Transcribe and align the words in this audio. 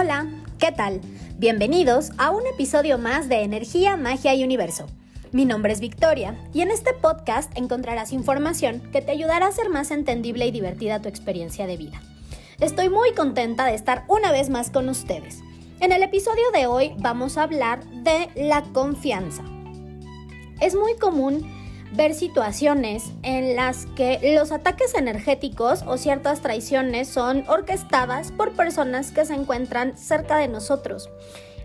Hola, 0.00 0.28
¿qué 0.60 0.70
tal? 0.70 1.00
Bienvenidos 1.38 2.12
a 2.18 2.30
un 2.30 2.46
episodio 2.46 2.98
más 2.98 3.28
de 3.28 3.42
Energía, 3.42 3.96
Magia 3.96 4.32
y 4.32 4.44
Universo. 4.44 4.86
Mi 5.32 5.44
nombre 5.44 5.72
es 5.72 5.80
Victoria 5.80 6.38
y 6.54 6.60
en 6.60 6.70
este 6.70 6.92
podcast 6.92 7.50
encontrarás 7.58 8.12
información 8.12 8.80
que 8.92 9.02
te 9.02 9.10
ayudará 9.10 9.46
a 9.46 9.48
hacer 9.48 9.70
más 9.70 9.90
entendible 9.90 10.46
y 10.46 10.52
divertida 10.52 11.02
tu 11.02 11.08
experiencia 11.08 11.66
de 11.66 11.78
vida. 11.78 12.00
Estoy 12.60 12.90
muy 12.90 13.12
contenta 13.12 13.66
de 13.66 13.74
estar 13.74 14.04
una 14.06 14.30
vez 14.30 14.50
más 14.50 14.70
con 14.70 14.88
ustedes. 14.88 15.40
En 15.80 15.90
el 15.90 16.04
episodio 16.04 16.48
de 16.52 16.68
hoy 16.68 16.92
vamos 16.98 17.36
a 17.36 17.42
hablar 17.42 17.84
de 17.84 18.28
la 18.36 18.62
confianza. 18.72 19.42
Es 20.60 20.76
muy 20.76 20.94
común 20.94 21.42
ver 21.92 22.14
situaciones 22.14 23.12
en 23.22 23.56
las 23.56 23.86
que 23.86 24.34
los 24.34 24.52
ataques 24.52 24.94
energéticos 24.94 25.82
o 25.86 25.96
ciertas 25.96 26.40
traiciones 26.40 27.08
son 27.08 27.44
orquestadas 27.48 28.32
por 28.32 28.52
personas 28.52 29.10
que 29.10 29.24
se 29.24 29.34
encuentran 29.34 29.96
cerca 29.96 30.36
de 30.36 30.48
nosotros. 30.48 31.08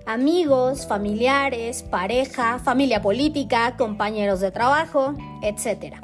Amigos, 0.06 0.86
familiares, 0.88 1.84
pareja, 1.84 2.60
familia 2.60 3.02
política, 3.02 3.76
compañeros 3.78 4.42
de 4.42 4.52
trabajo, 4.52 5.14
etc. 5.42 5.96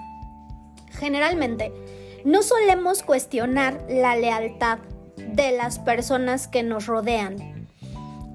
Generalmente, 0.91 1.71
no 2.23 2.43
solemos 2.43 3.03
cuestionar 3.03 3.81
la 3.89 4.15
lealtad 4.15 4.79
de 5.17 5.51
las 5.51 5.79
personas 5.79 6.47
que 6.47 6.63
nos 6.63 6.85
rodean, 6.85 7.58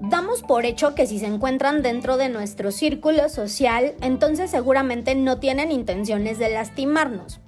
damos 0.01 0.41
por 0.41 0.65
hecho 0.65 0.95
que 0.95 1.07
si 1.07 1.19
se 1.19 1.27
encuentran 1.27 1.81
dentro 1.81 2.17
de 2.17 2.29
nuestro 2.29 2.71
círculo 2.71 3.29
social, 3.29 3.93
entonces 4.01 4.51
seguramente 4.51 5.15
no 5.15 5.39
tienen 5.39 5.71
intenciones 5.71 6.39
de 6.39 6.49
lastimarnos. 6.49 7.39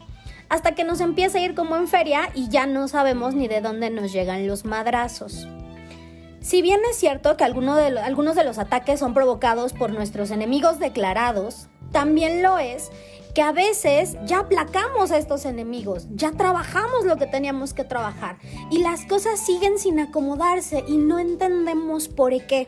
Hasta 0.50 0.76
que 0.76 0.84
nos 0.84 1.02
empieza 1.02 1.40
a 1.40 1.42
ir 1.42 1.56
como 1.56 1.76
en 1.76 1.88
feria 1.88 2.30
y 2.34 2.48
ya 2.50 2.66
no 2.66 2.88
sabemos 2.88 3.34
ni 3.34 3.48
de 3.48 3.62
dónde 3.62 3.90
nos 3.90 4.14
llegan 4.14 4.48
los 4.48 4.64
madrazos. 4.64 5.48
Si 6.40 6.62
bien 6.62 6.80
es 6.90 6.96
cierto 6.96 7.36
que 7.36 7.44
algunos 7.44 7.76
de 7.76 8.44
los 8.46 8.58
ataques 8.58 9.00
son 9.00 9.14
provocados 9.14 9.74
por 9.74 9.92
nuestros 9.92 10.32
enemigos 10.32 10.80
declarados, 10.80 11.68
también 11.92 12.42
lo 12.42 12.58
es 12.58 12.90
que 13.38 13.44
a 13.44 13.52
veces 13.52 14.18
ya 14.26 14.40
aplacamos 14.40 15.12
a 15.12 15.20
estos 15.20 15.46
enemigos, 15.46 16.08
ya 16.16 16.32
trabajamos 16.32 17.06
lo 17.06 17.18
que 17.18 17.28
teníamos 17.28 17.76
que 17.76 17.84
trabajar 17.84 18.40
y 18.72 18.80
las 18.80 19.06
cosas 19.06 19.40
siguen 19.40 19.78
sin 19.78 20.00
acomodarse 20.00 20.84
y 20.88 20.98
no 20.98 21.20
entendemos 21.20 22.08
por 22.08 22.32
qué. 22.48 22.68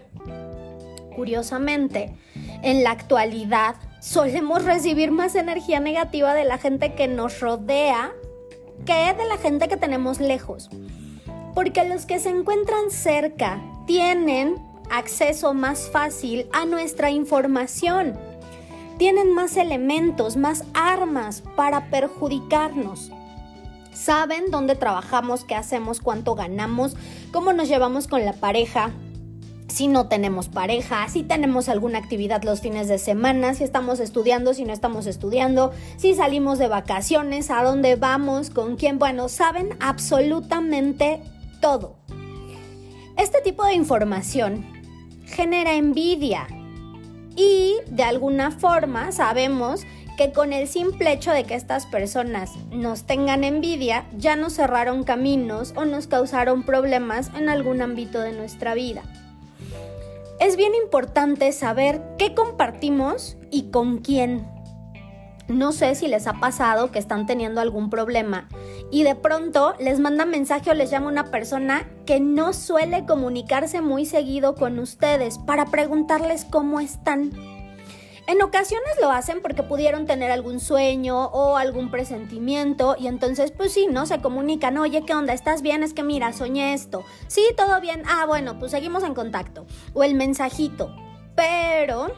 Curiosamente, 1.16 2.16
en 2.62 2.84
la 2.84 2.92
actualidad 2.92 3.78
solemos 4.00 4.64
recibir 4.64 5.09
más 5.09 5.34
energía 5.34 5.80
negativa 5.80 6.36
de 6.36 6.44
la 6.44 6.59
gente 6.59 6.94
que 6.94 7.08
nos 7.08 7.40
rodea 7.40 8.12
que 8.86 9.16
de 9.17 9.25
la 9.28 9.38
gente 9.38 9.70
que 9.70 9.78
tenemos 9.78 10.20
lejos. 10.20 10.70
Porque 11.56 11.84
los 11.84 12.06
que 12.06 12.20
se 12.20 12.30
encuentran 12.30 12.92
cerca 12.92 13.59
tienen 13.88 14.58
acceso 14.92 15.56
más 15.56 15.90
fácil 15.90 16.47
a 16.53 16.67
nuestra 16.67 17.09
información 17.09 18.20
tienen 19.00 19.33
más 19.33 19.55
elementos, 19.55 20.36
más 20.36 20.66
armas 20.73 21.42
para 21.55 21.89
perjudicarnos. 21.89 23.11
Saben 23.94 24.52
dónde 24.52 24.75
trabajamos, 24.75 25.45
qué 25.45 25.56
hacemos, 25.56 26.02
cuánto 26.02 26.36
ganamos, 26.36 26.97
cómo 27.31 27.53
nos 27.53 27.69
llevamos 27.69 28.08
con 28.09 28.25
la 28.25 28.33
pareja, 28.33 28.91
si 29.69 29.88
no 29.88 30.08
tenemos 30.08 30.50
pareja, 30.50 31.08
si 31.08 31.23
tenemos 31.23 31.69
alguna 31.69 32.00
actividad 32.00 32.44
los 32.44 32.59
fines 32.59 32.89
de 32.89 32.97
semana, 32.97 33.53
si 33.53 33.64
estamos 33.64 34.02
estudiando, 34.02 34.53
si 34.53 34.66
no 34.66 34.73
estamos 34.73 35.06
estudiando, 35.06 35.72
si 35.95 36.13
salimos 36.13 36.59
de 36.59 36.67
vacaciones, 36.67 37.52
a 37.52 37.63
dónde 37.63 37.95
vamos, 37.95 38.50
con 38.50 38.75
quién. 38.75 39.00
Bueno, 39.00 39.30
saben 39.30 39.78
absolutamente 39.80 41.22
todo. 41.61 41.95
Este 43.16 43.39
tipo 43.41 43.63
de 43.63 43.75
información 43.75 44.66
genera 45.25 45.75
envidia, 45.75 46.47
y 47.35 47.75
de 47.88 48.03
alguna 48.03 48.51
forma 48.51 49.12
sabemos 49.12 49.85
que 50.17 50.34
con 50.34 50.51
el 50.51 50.67
simple 50.67 51.13
hecho 51.13 51.31
de 51.31 51.45
que 51.45 51.56
estas 51.56 51.85
personas 51.85 52.51
nos 52.72 53.03
tengan 53.03 53.45
envidia, 53.45 54.06
ya 54.17 54.35
nos 54.35 54.53
cerraron 54.53 55.06
caminos 55.06 55.73
o 55.78 55.85
nos 55.85 56.07
causaron 56.07 56.63
problemas 56.63 57.31
en 57.38 57.47
algún 57.47 57.81
ámbito 57.81 58.19
de 58.19 58.34
nuestra 58.34 58.73
vida. 58.73 59.01
Es 60.41 60.57
bien 60.57 60.73
importante 60.75 61.51
saber 61.53 62.01
qué 62.17 62.34
compartimos 62.34 63.38
y 63.50 63.72
con 63.72 64.00
quién. 64.00 64.46
No 65.49 65.71
sé 65.71 65.95
si 65.95 66.07
les 66.07 66.27
ha 66.27 66.33
pasado 66.33 66.91
que 66.91 66.99
están 66.99 67.25
teniendo 67.25 67.59
algún 67.59 67.89
problema 67.89 68.47
y 68.91 69.03
de 69.03 69.15
pronto 69.15 69.73
les 69.79 69.99
manda 69.99 70.25
mensaje 70.25 70.69
o 70.69 70.75
les 70.75 70.91
llama 70.91 71.07
una 71.07 71.31
persona 71.31 71.89
que 72.05 72.19
no 72.19 72.53
suele 72.53 73.05
comunicarse 73.05 73.81
muy 73.81 74.05
seguido 74.05 74.53
con 74.53 74.77
ustedes 74.77 75.39
para 75.39 75.65
preguntarles 75.65 76.45
cómo 76.45 76.79
están. 76.79 77.31
En 78.27 78.43
ocasiones 78.43 78.91
lo 79.01 79.09
hacen 79.09 79.41
porque 79.41 79.63
pudieron 79.63 80.05
tener 80.05 80.29
algún 80.29 80.59
sueño 80.59 81.25
o 81.29 81.57
algún 81.57 81.89
presentimiento 81.89 82.95
y 82.99 83.07
entonces 83.07 83.49
pues 83.49 83.73
sí, 83.73 83.87
¿no? 83.89 84.05
Se 84.05 84.21
comunican, 84.21 84.77
oye, 84.77 85.03
¿qué 85.03 85.16
onda? 85.16 85.33
¿Estás 85.33 85.63
bien? 85.63 85.81
Es 85.81 85.95
que 85.95 86.03
mira, 86.03 86.31
soñé 86.31 86.75
esto. 86.75 87.03
Sí, 87.25 87.41
todo 87.57 87.81
bien. 87.81 88.03
Ah, 88.07 88.27
bueno, 88.27 88.59
pues 88.59 88.69
seguimos 88.69 89.03
en 89.03 89.16
contacto. 89.16 89.66
O 89.95 90.03
el 90.03 90.13
mensajito. 90.13 90.95
Pero 91.35 92.11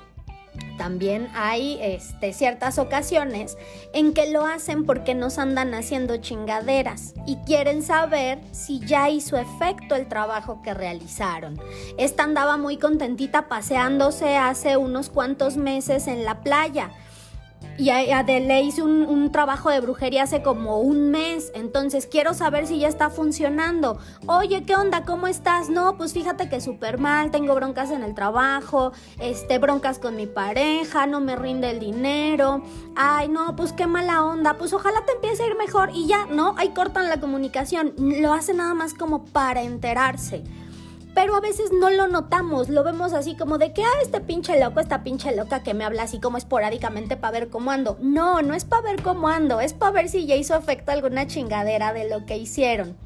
también 0.78 1.30
hay 1.34 1.80
este, 1.82 2.34
ciertas 2.34 2.78
ocasiones 2.78 3.58
en 3.94 4.14
que 4.14 4.32
lo 4.32 4.46
hacen 4.46 4.86
porque 4.86 5.16
nos 5.16 5.38
andan 5.38 5.74
haciendo 5.74 6.18
chingaderas 6.18 7.14
y 7.26 7.38
quieren 7.38 7.84
saber 7.84 8.40
si 8.52 8.80
ya 8.80 9.10
hizo 9.10 9.38
efecto 9.38 9.96
el 9.96 10.08
trabajo 10.08 10.62
que 10.62 10.74
realizaron. 10.74 11.60
Esta 11.98 12.24
andaba 12.24 12.58
muy 12.58 12.78
contentita 12.78 13.48
paseándose 13.48 14.38
hace 14.38 14.78
unos 14.78 15.10
cuantos 15.10 15.58
meses 15.58 16.08
en 16.08 16.26
la 16.26 16.42
playa 16.42 16.92
y 17.78 17.90
a, 17.90 18.24
le 18.24 18.62
hice 18.62 18.84
un, 18.84 19.32
trabajo 19.32 19.70
de 19.70 19.80
brujería 19.80 20.24
hace 20.24 20.42
como 20.42 20.80
un 20.82 21.10
mes, 21.10 21.52
entonces 21.56 22.06
quiero 22.06 22.34
saber 22.34 22.68
si 22.68 22.80
ya 22.80 22.90
está 22.90 23.10
funcionando. 23.10 23.98
Oye, 24.28 24.64
¿qué 24.64 24.76
onda? 24.76 25.06
¿Cómo 25.06 25.28
estás? 25.28 25.70
No, 25.70 25.96
pues 25.96 26.14
fíjate 26.14 26.50
que 26.50 26.60
súper 26.60 26.98
mal, 26.98 27.32
tengo 27.32 27.56
broncas 27.56 27.92
en 27.92 28.04
el 28.04 28.14
trabajo, 28.14 28.92
este, 29.20 29.58
broncas 29.58 30.00
con 30.00 30.16
mi 30.18 30.28
pareja, 30.28 31.08
no 31.08 31.22
me 31.22 31.36
rinde 31.36 31.70
el 31.70 31.80
dinero. 31.80 32.62
Ay, 32.96 33.30
no, 33.30 33.56
pues 33.56 33.72
qué 33.72 33.88
mala 33.88 34.24
onda, 34.26 34.58
pues 34.58 34.74
ojalá 34.74 35.06
te 35.06 35.14
empiece 35.14 35.44
a 35.44 35.48
ir 35.48 35.56
mejor 35.56 35.92
y 35.94 36.08
ya, 36.08 36.26
¿no? 36.26 36.56
Ahí 36.58 36.70
cortan 36.70 37.08
la 37.08 37.22
comunicación, 37.22 37.94
lo 37.98 38.34
hace 38.34 38.54
nada 38.54 38.74
más 38.74 38.94
como 38.94 39.24
para 39.24 39.62
enterarse 39.62 40.44
pero 41.22 41.36
a 41.36 41.40
veces 41.40 41.72
no 41.72 41.92
lo 41.92 42.08
notamos, 42.08 42.68
lo 42.68 42.84
vemos 42.84 43.14
así 43.14 43.36
como 43.36 43.60
de 43.60 43.74
que, 43.74 43.84
ah, 43.84 44.02
este 44.02 44.22
pinche 44.22 44.60
loco, 44.60 44.80
esta 44.80 45.04
pinche 45.04 45.36
loca 45.36 45.62
que 45.62 45.76
me 45.76 45.84
habla 45.84 46.02
así 46.02 46.20
como 46.20 46.40
esporádicamente 46.40 47.16
para 47.16 47.32
ver 47.42 47.50
cómo 47.50 47.70
ando. 47.70 47.96
No, 48.02 48.42
no 48.42 48.56
es 48.56 48.66
para 48.66 48.82
ver 48.82 49.04
cómo 49.04 49.28
ando, 49.28 49.62
es 49.62 49.74
para 49.74 49.92
ver 49.92 50.10
si 50.10 50.26
ya 50.26 50.34
hizo 50.34 50.56
efecto 50.56 50.92
alguna 50.92 51.28
chingadera 51.28 51.94
de 51.94 52.10
lo 52.10 52.26
que 52.26 52.38
hicieron 52.38 52.98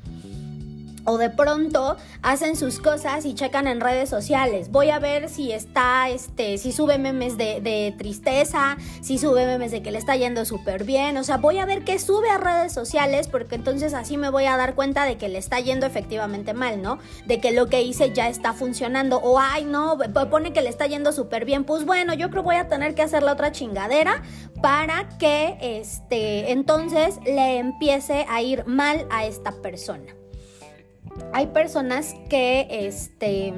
o 1.06 1.18
de 1.18 1.30
pronto 1.30 1.98
hacen 2.22 2.56
sus 2.56 2.80
cosas 2.80 3.26
y 3.26 3.34
checan 3.34 3.68
en 3.68 3.80
redes 3.80 4.10
sociales. 4.10 4.72
Voy 4.72 4.90
a 4.90 5.00
ver 5.00 5.30
si 5.30 5.52
está, 5.52 6.10
este, 6.10 6.58
si 6.58 6.72
sube 6.72 6.98
memes 6.98 7.38
de, 7.38 7.94
tristeza, 7.98 8.78
si 9.02 9.18
sube 9.18 9.46
memes 9.46 9.72
de 9.72 9.82
que 9.82 9.92
le 9.92 9.98
está 9.98 10.16
yendo 10.16 10.46
súper 10.46 10.84
bien. 10.84 11.18
O 11.18 11.24
sea, 11.24 11.38
voy 11.38 11.60
a 11.60 11.66
ver 11.66 11.84
qué 11.84 12.00
sube 12.00 12.30
a 12.30 12.38
redes 12.38 12.74
sociales 12.74 13.28
porque 13.28 13.56
entonces 13.56 13.94
así 13.94 14.18
me 14.18 14.30
voy 14.30 14.46
a 14.46 14.58
dar 14.58 14.76
cuenta 14.76 15.06
de 15.06 15.18
que 15.18 15.30
le 15.30 15.38
está 15.38 15.60
yendo 15.60 15.86
efectivamente 15.86 16.54
mal, 16.54 16.82
¿no? 16.82 17.00
De 17.26 17.40
que 17.40 17.52
lo 17.52 17.68
que 17.68 17.84
hice 17.84 18.12
ya 18.12 18.28
está 18.28 18.54
funcionando. 18.54 19.18
O, 19.18 19.40
ay, 19.40 19.66
no, 19.66 19.98
pone 20.30 20.54
que 20.54 20.62
le 20.62 20.70
está 20.70 20.88
yendo 20.88 21.12
súper 21.12 21.46
bien. 21.46 21.64
Pues 21.64 21.86
bueno, 21.86 22.14
yo 22.14 22.30
creo 22.32 22.44
voy 22.44 22.56
a 22.56 22.68
tener 22.68 22.96
que 22.96 23.02
hacer 23.02 23.24
la 23.24 23.34
otra 23.34 23.52
chingadera 23.52 24.24
para 24.62 25.10
que, 25.18 25.58
este, 25.62 26.52
entonces 26.52 27.20
le 27.26 27.58
empiece 27.58 28.26
a 28.30 28.42
ir 28.42 28.66
mal 28.66 29.06
a 29.12 29.26
esta 29.26 29.52
persona 29.62 30.16
hay 31.34 31.48
personas 31.48 32.16
que, 32.30 32.68
este, 32.70 33.54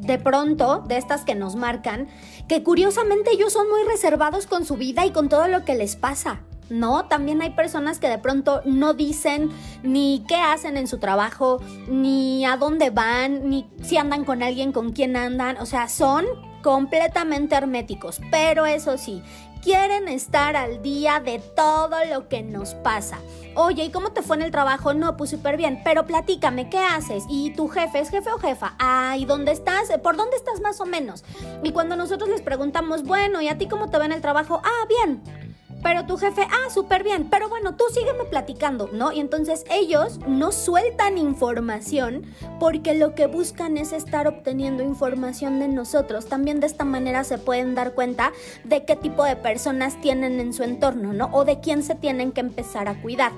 de 0.00 0.18
pronto, 0.18 0.84
de 0.86 0.98
estas 0.98 1.24
que 1.24 1.34
nos 1.34 1.56
marcan, 1.56 2.08
que 2.48 2.62
curiosamente 2.62 3.30
ellos 3.32 3.52
son 3.52 3.68
muy 3.68 3.82
reservados 3.84 4.46
con 4.46 4.64
su 4.64 4.76
vida 4.76 5.06
y 5.06 5.10
con 5.10 5.28
todo 5.28 5.48
lo 5.48 5.64
que 5.64 5.74
les 5.74 5.96
pasa. 5.96 6.40
No, 6.68 7.06
también 7.06 7.42
hay 7.42 7.50
personas 7.50 8.00
que 8.00 8.08
de 8.08 8.18
pronto 8.18 8.60
no 8.64 8.92
dicen 8.92 9.50
ni 9.84 10.24
qué 10.26 10.36
hacen 10.36 10.76
en 10.76 10.88
su 10.88 10.98
trabajo, 10.98 11.60
ni 11.88 12.44
a 12.44 12.56
dónde 12.56 12.90
van, 12.90 13.48
ni 13.48 13.70
si 13.82 13.96
andan 13.96 14.24
con 14.24 14.42
alguien 14.42 14.72
con 14.72 14.92
quien 14.92 15.16
andan. 15.16 15.58
O 15.58 15.66
sea, 15.66 15.88
son 15.88 16.26
completamente 16.62 17.54
herméticos. 17.54 18.20
Pero 18.32 18.66
eso 18.66 18.98
sí, 18.98 19.22
quieren 19.66 20.06
estar 20.06 20.54
al 20.54 20.80
día 20.80 21.18
de 21.18 21.40
todo 21.40 21.96
lo 22.08 22.28
que 22.28 22.44
nos 22.44 22.74
pasa. 22.74 23.18
Oye, 23.56 23.82
¿y 23.82 23.90
cómo 23.90 24.12
te 24.12 24.22
fue 24.22 24.36
en 24.36 24.42
el 24.42 24.52
trabajo? 24.52 24.94
No, 24.94 25.16
pues 25.16 25.30
súper 25.30 25.56
bien, 25.56 25.80
pero 25.82 26.06
platícame, 26.06 26.70
¿qué 26.70 26.78
haces? 26.78 27.24
¿Y 27.28 27.50
tu 27.50 27.66
jefe 27.66 27.98
es 27.98 28.10
jefe 28.10 28.30
o 28.30 28.38
jefa? 28.38 28.76
Ay, 28.78 29.24
¿dónde 29.24 29.50
estás? 29.50 29.90
¿Por 30.04 30.16
dónde 30.16 30.36
estás 30.36 30.60
más 30.60 30.80
o 30.80 30.86
menos? 30.86 31.24
Y 31.64 31.72
cuando 31.72 31.96
nosotros 31.96 32.30
les 32.30 32.42
preguntamos, 32.42 33.02
bueno, 33.02 33.40
¿y 33.40 33.48
a 33.48 33.58
ti 33.58 33.66
cómo 33.66 33.90
te 33.90 33.98
va 33.98 34.04
en 34.04 34.12
el 34.12 34.20
trabajo? 34.20 34.62
Ah, 34.62 34.86
bien. 34.88 35.45
Pero 35.82 36.04
tu 36.06 36.16
jefe, 36.16 36.42
ah, 36.42 36.70
súper 36.70 37.04
bien, 37.04 37.28
pero 37.30 37.48
bueno, 37.48 37.76
tú 37.76 37.84
sígueme 37.92 38.24
platicando, 38.24 38.88
¿no? 38.92 39.12
Y 39.12 39.20
entonces 39.20 39.64
ellos 39.70 40.18
no 40.26 40.50
sueltan 40.50 41.18
información 41.18 42.24
porque 42.58 42.94
lo 42.94 43.14
que 43.14 43.26
buscan 43.26 43.76
es 43.76 43.92
estar 43.92 44.26
obteniendo 44.26 44.82
información 44.82 45.58
de 45.60 45.68
nosotros. 45.68 46.26
También 46.26 46.60
de 46.60 46.66
esta 46.66 46.84
manera 46.84 47.24
se 47.24 47.38
pueden 47.38 47.74
dar 47.74 47.92
cuenta 47.92 48.32
de 48.64 48.84
qué 48.84 48.96
tipo 48.96 49.24
de 49.24 49.36
personas 49.36 50.00
tienen 50.00 50.40
en 50.40 50.52
su 50.52 50.64
entorno, 50.64 51.12
¿no? 51.12 51.30
O 51.32 51.44
de 51.44 51.60
quién 51.60 51.82
se 51.82 51.94
tienen 51.94 52.32
que 52.32 52.40
empezar 52.40 52.88
a 52.88 53.00
cuidar. 53.00 53.32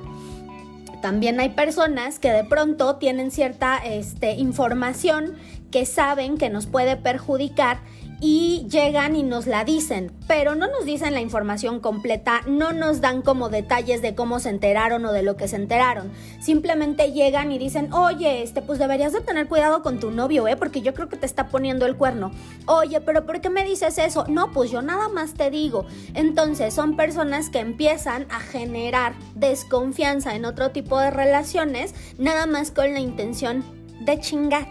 También 1.02 1.38
hay 1.38 1.50
personas 1.50 2.18
que 2.18 2.32
de 2.32 2.44
pronto 2.44 2.96
tienen 2.96 3.30
cierta 3.30 3.78
este, 3.78 4.32
información 4.32 5.36
que 5.70 5.86
saben 5.86 6.38
que 6.38 6.50
nos 6.50 6.66
puede 6.66 6.96
perjudicar 6.96 7.80
y 8.20 8.66
llegan 8.68 9.14
y 9.14 9.22
nos 9.22 9.46
la 9.46 9.64
dicen, 9.64 10.12
pero 10.26 10.54
no 10.54 10.66
nos 10.66 10.84
dicen 10.84 11.14
la 11.14 11.20
información 11.20 11.78
completa, 11.78 12.42
no 12.46 12.72
nos 12.72 13.00
dan 13.00 13.22
como 13.22 13.48
detalles 13.48 14.02
de 14.02 14.14
cómo 14.14 14.40
se 14.40 14.50
enteraron 14.50 15.04
o 15.04 15.12
de 15.12 15.22
lo 15.22 15.36
que 15.36 15.46
se 15.46 15.56
enteraron. 15.56 16.10
Simplemente 16.40 17.12
llegan 17.12 17.52
y 17.52 17.58
dicen, 17.58 17.92
oye, 17.92 18.42
este, 18.42 18.60
pues 18.60 18.78
deberías 18.78 19.12
de 19.12 19.20
tener 19.20 19.46
cuidado 19.46 19.82
con 19.82 20.00
tu 20.00 20.10
novio, 20.10 20.48
¿eh? 20.48 20.56
Porque 20.56 20.80
yo 20.80 20.94
creo 20.94 21.08
que 21.08 21.16
te 21.16 21.26
está 21.26 21.48
poniendo 21.48 21.86
el 21.86 21.96
cuerno. 21.96 22.32
Oye, 22.66 23.00
pero 23.00 23.24
¿por 23.24 23.40
qué 23.40 23.50
me 23.50 23.64
dices 23.64 23.98
eso? 23.98 24.24
No, 24.28 24.52
pues 24.52 24.70
yo 24.70 24.82
nada 24.82 25.08
más 25.08 25.34
te 25.34 25.50
digo. 25.50 25.86
Entonces 26.14 26.74
son 26.74 26.96
personas 26.96 27.50
que 27.50 27.60
empiezan 27.60 28.26
a 28.30 28.40
generar 28.40 29.14
desconfianza 29.36 30.34
en 30.34 30.44
otro 30.44 30.70
tipo 30.70 30.98
de 30.98 31.10
relaciones, 31.10 31.94
nada 32.18 32.46
más 32.46 32.72
con 32.72 32.92
la 32.92 33.00
intención 33.00 33.64
de 34.00 34.18
chingar. 34.18 34.66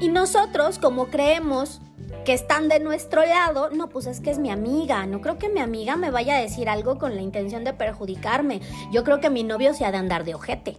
Y 0.00 0.08
nosotros, 0.08 0.78
como 0.78 1.08
creemos 1.08 1.80
que 2.24 2.32
están 2.32 2.68
de 2.68 2.80
nuestro 2.80 3.24
lado, 3.24 3.70
no, 3.70 3.88
pues 3.88 4.06
es 4.06 4.20
que 4.20 4.30
es 4.30 4.38
mi 4.38 4.50
amiga, 4.50 5.06
no 5.06 5.20
creo 5.20 5.38
que 5.38 5.48
mi 5.48 5.60
amiga 5.60 5.96
me 5.96 6.10
vaya 6.10 6.36
a 6.36 6.40
decir 6.40 6.68
algo 6.68 6.98
con 6.98 7.14
la 7.14 7.22
intención 7.22 7.64
de 7.64 7.72
perjudicarme, 7.72 8.60
yo 8.92 9.04
creo 9.04 9.20
que 9.20 9.30
mi 9.30 9.42
novio 9.42 9.74
se 9.74 9.84
ha 9.84 9.92
de 9.92 9.98
andar 9.98 10.24
de 10.24 10.34
ojete. 10.34 10.76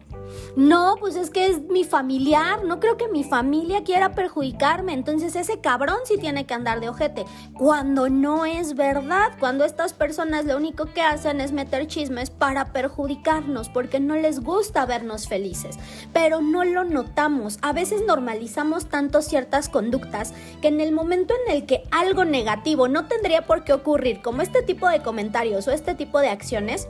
No, 0.56 0.96
pues 1.00 1.16
es 1.16 1.30
que 1.30 1.48
es 1.48 1.62
mi 1.62 1.84
familiar, 1.84 2.64
no 2.66 2.80
creo 2.80 2.98
que 2.98 3.08
mi 3.08 3.24
familia 3.24 3.84
quiera 3.84 4.14
perjudicarme, 4.14 4.94
entonces 4.94 5.36
ese 5.36 5.60
cabrón 5.62 5.98
sí 6.06 6.18
tiene 6.18 6.46
que 6.46 6.54
andar 6.54 6.80
de 6.80 6.90
ojete. 6.90 7.26
Cuando 7.58 8.10
no 8.10 8.46
es 8.46 8.76
verdad, 8.76 9.32
cuando 9.40 9.64
estas 9.64 9.94
personas 9.94 10.46
lo 10.46 10.58
único 10.58 10.88
que 10.88 11.02
hacen 11.02 11.40
es 11.42 11.52
meter 11.52 11.88
chismes 11.88 12.30
para 12.30 12.74
perjudicarnos, 12.74 13.70
porque 13.70 14.00
no 14.00 14.16
les 14.16 14.42
gusta 14.42 14.86
vernos 14.86 15.28
felices, 15.28 15.78
pero 16.14 16.42
no 16.42 16.64
lo 16.64 16.84
notamos. 16.84 17.58
A 17.62 17.74
veces 17.74 18.02
normalizamos 18.06 18.88
tanto 18.88 19.22
ciertas 19.22 19.70
conductas 19.70 20.34
que 20.62 20.68
en 20.68 20.82
el 20.82 20.92
momento 20.92 21.34
en 21.46 21.56
el 21.56 21.66
que 21.66 21.84
algo 21.92 22.26
negativo 22.26 22.88
no 22.88 23.08
tendría 23.08 23.46
por 23.46 23.64
qué 23.64 23.74
ocurrir, 23.74 24.22
como 24.22 24.42
este 24.42 24.62
tipo 24.62 24.88
de 24.90 25.02
comentarios 25.02 25.68
o 25.68 25.72
este 25.72 25.96
tipo 25.96 26.20
de 26.20 26.30
acciones, 26.30 26.88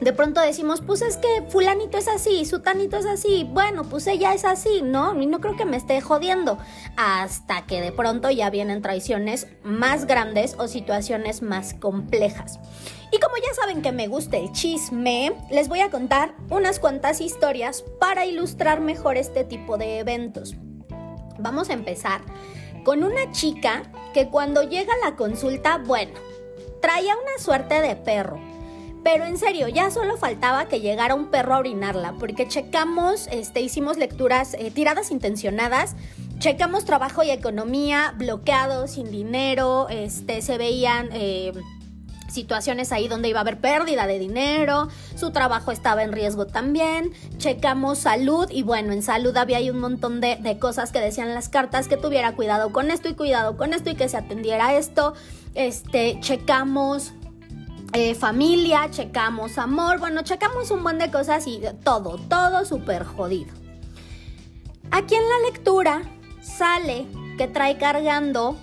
de 0.00 0.12
pronto 0.12 0.40
decimos, 0.40 0.82
pues 0.82 1.00
es 1.00 1.16
que 1.16 1.42
fulanito 1.48 1.96
es 1.96 2.08
así, 2.08 2.44
sutanito 2.44 2.98
es 2.98 3.06
así, 3.06 3.48
bueno, 3.50 3.84
pues 3.84 4.06
ella 4.06 4.34
es 4.34 4.44
así, 4.44 4.82
¿no? 4.82 5.20
Y 5.20 5.26
no 5.26 5.40
creo 5.40 5.56
que 5.56 5.64
me 5.64 5.78
esté 5.78 6.00
jodiendo. 6.00 6.58
Hasta 6.96 7.66
que 7.66 7.80
de 7.80 7.92
pronto 7.92 8.30
ya 8.30 8.50
vienen 8.50 8.82
traiciones 8.82 9.46
más 9.62 10.06
grandes 10.06 10.54
o 10.58 10.68
situaciones 10.68 11.40
más 11.40 11.72
complejas. 11.74 12.58
Y 13.10 13.18
como 13.18 13.36
ya 13.36 13.54
saben 13.54 13.80
que 13.80 13.92
me 13.92 14.08
gusta 14.08 14.36
el 14.36 14.52
chisme, 14.52 15.32
les 15.50 15.68
voy 15.68 15.80
a 15.80 15.90
contar 15.90 16.34
unas 16.50 16.78
cuantas 16.78 17.20
historias 17.20 17.82
para 17.98 18.26
ilustrar 18.26 18.80
mejor 18.80 19.16
este 19.16 19.44
tipo 19.44 19.78
de 19.78 20.00
eventos. 20.00 20.56
Vamos 21.38 21.70
a 21.70 21.74
empezar 21.74 22.20
con 22.84 23.02
una 23.02 23.30
chica 23.32 23.84
que 24.12 24.28
cuando 24.28 24.62
llega 24.62 24.92
a 24.92 25.10
la 25.10 25.16
consulta, 25.16 25.78
bueno, 25.78 26.12
traía 26.82 27.14
una 27.16 27.42
suerte 27.42 27.80
de 27.80 27.96
perro 27.96 28.55
pero 29.06 29.24
en 29.24 29.38
serio, 29.38 29.68
ya 29.68 29.92
solo 29.92 30.16
faltaba 30.16 30.66
que 30.66 30.80
llegara 30.80 31.14
un 31.14 31.26
perro 31.26 31.54
a 31.54 31.58
orinarla, 31.58 32.14
porque 32.18 32.48
checamos, 32.48 33.28
este, 33.30 33.60
hicimos 33.60 33.98
lecturas, 33.98 34.54
eh, 34.54 34.72
tiradas 34.72 35.12
intencionadas, 35.12 35.94
checamos 36.40 36.84
trabajo 36.84 37.22
y 37.22 37.30
economía, 37.30 38.14
bloqueados, 38.18 38.90
sin 38.90 39.12
dinero, 39.12 39.86
este, 39.90 40.42
se 40.42 40.58
veían... 40.58 41.10
Eh, 41.12 41.52
situaciones 42.28 42.92
ahí 42.92 43.08
donde 43.08 43.28
iba 43.28 43.38
a 43.38 43.42
haber 43.42 43.60
pérdida 43.60 44.06
de 44.06 44.18
dinero, 44.18 44.88
su 45.14 45.30
trabajo 45.30 45.70
estaba 45.70 46.02
en 46.02 46.12
riesgo 46.12 46.46
también, 46.46 47.12
checamos 47.38 48.00
salud 48.00 48.50
y 48.50 48.62
bueno, 48.62 48.92
en 48.92 49.00
salud 49.00 49.34
había 49.38 49.58
un 49.72 49.78
montón 49.78 50.20
de, 50.20 50.36
de, 50.36 50.58
cosas 50.58 50.92
que 50.92 51.00
decían 51.00 51.32
las 51.32 51.48
cartas, 51.48 51.88
que 51.88 51.96
tuviera 51.96 52.34
cuidado 52.34 52.72
con 52.72 52.90
esto 52.90 53.08
y 53.08 53.14
cuidado 53.14 53.56
con 53.56 53.72
esto 53.72 53.88
y 53.88 53.94
que 53.94 54.10
se 54.10 54.18
atendiera 54.18 54.76
esto, 54.76 55.14
este, 55.54 56.18
checamos 56.20 57.14
eh, 57.92 58.14
familia, 58.14 58.88
checamos 58.90 59.58
amor, 59.58 59.98
bueno, 59.98 60.22
checamos 60.22 60.70
un 60.70 60.82
buen 60.82 60.98
de 60.98 61.10
cosas 61.10 61.46
y 61.46 61.60
todo, 61.82 62.18
todo 62.28 62.64
súper 62.64 63.04
jodido. 63.04 63.52
Aquí 64.90 65.14
en 65.14 65.22
la 65.22 65.50
lectura 65.50 66.02
sale 66.40 67.06
que 67.38 67.48
trae 67.48 67.76
cargando 67.78 68.56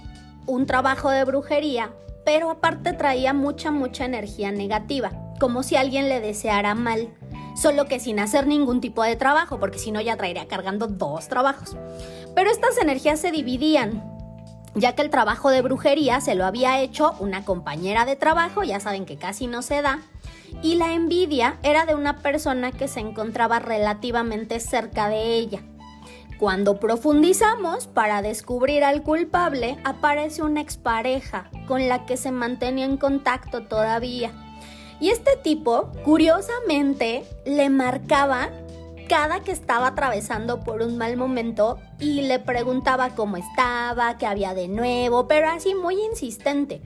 un 0.45 0.65
trabajo 0.65 1.09
de 1.09 1.23
brujería, 1.23 1.91
pero 2.25 2.49
aparte 2.49 2.93
traía 2.93 3.33
mucha, 3.33 3.71
mucha 3.71 4.05
energía 4.05 4.51
negativa, 4.51 5.11
como 5.39 5.63
si 5.63 5.75
alguien 5.75 6.09
le 6.09 6.19
deseara 6.19 6.75
mal, 6.75 7.09
solo 7.55 7.85
que 7.85 7.99
sin 7.99 8.19
hacer 8.19 8.47
ningún 8.47 8.81
tipo 8.81 9.03
de 9.03 9.15
trabajo, 9.15 9.59
porque 9.59 9.79
si 9.79 9.91
no 9.91 10.01
ya 10.01 10.17
traería 10.17 10.47
cargando 10.47 10.87
dos 10.87 11.27
trabajos. 11.27 11.75
Pero 12.35 12.49
estas 12.49 12.77
energías 12.77 13.19
se 13.19 13.31
dividían 13.31 14.12
ya 14.75 14.95
que 14.95 15.01
el 15.01 15.09
trabajo 15.09 15.49
de 15.49 15.61
brujería 15.61 16.21
se 16.21 16.35
lo 16.35 16.45
había 16.45 16.81
hecho 16.81 17.15
una 17.19 17.45
compañera 17.45 18.05
de 18.05 18.15
trabajo, 18.15 18.63
ya 18.63 18.79
saben 18.79 19.05
que 19.05 19.17
casi 19.17 19.47
no 19.47 19.61
se 19.61 19.81
da, 19.81 19.99
y 20.61 20.75
la 20.75 20.93
envidia 20.93 21.57
era 21.63 21.85
de 21.85 21.95
una 21.95 22.17
persona 22.17 22.71
que 22.71 22.87
se 22.87 22.99
encontraba 22.99 23.59
relativamente 23.59 24.59
cerca 24.59 25.09
de 25.09 25.35
ella. 25.35 25.61
Cuando 26.39 26.79
profundizamos 26.79 27.87
para 27.87 28.21
descubrir 28.21 28.83
al 28.83 29.03
culpable, 29.03 29.77
aparece 29.83 30.43
una 30.43 30.61
expareja 30.61 31.49
con 31.67 31.87
la 31.87 32.05
que 32.05 32.17
se 32.17 32.31
mantenía 32.31 32.85
en 32.85 32.97
contacto 32.97 33.63
todavía. 33.67 34.31
Y 34.99 35.09
este 35.09 35.37
tipo, 35.37 35.91
curiosamente, 36.03 37.23
le 37.45 37.69
marcaba 37.69 38.49
cada 39.13 39.41
que 39.41 39.51
estaba 39.51 39.89
atravesando 39.89 40.61
por 40.61 40.81
un 40.81 40.97
mal 40.97 41.17
momento 41.17 41.77
y 41.99 42.23
le 42.23 42.39
preguntaba 42.39 43.11
cómo 43.11 43.37
estaba, 43.37 44.17
qué 44.17 44.25
había 44.25 44.55
de 44.55 44.67
nuevo, 44.67 45.27
pero 45.27 45.49
así 45.49 45.75
muy 45.75 46.03
insistente. 46.03 46.81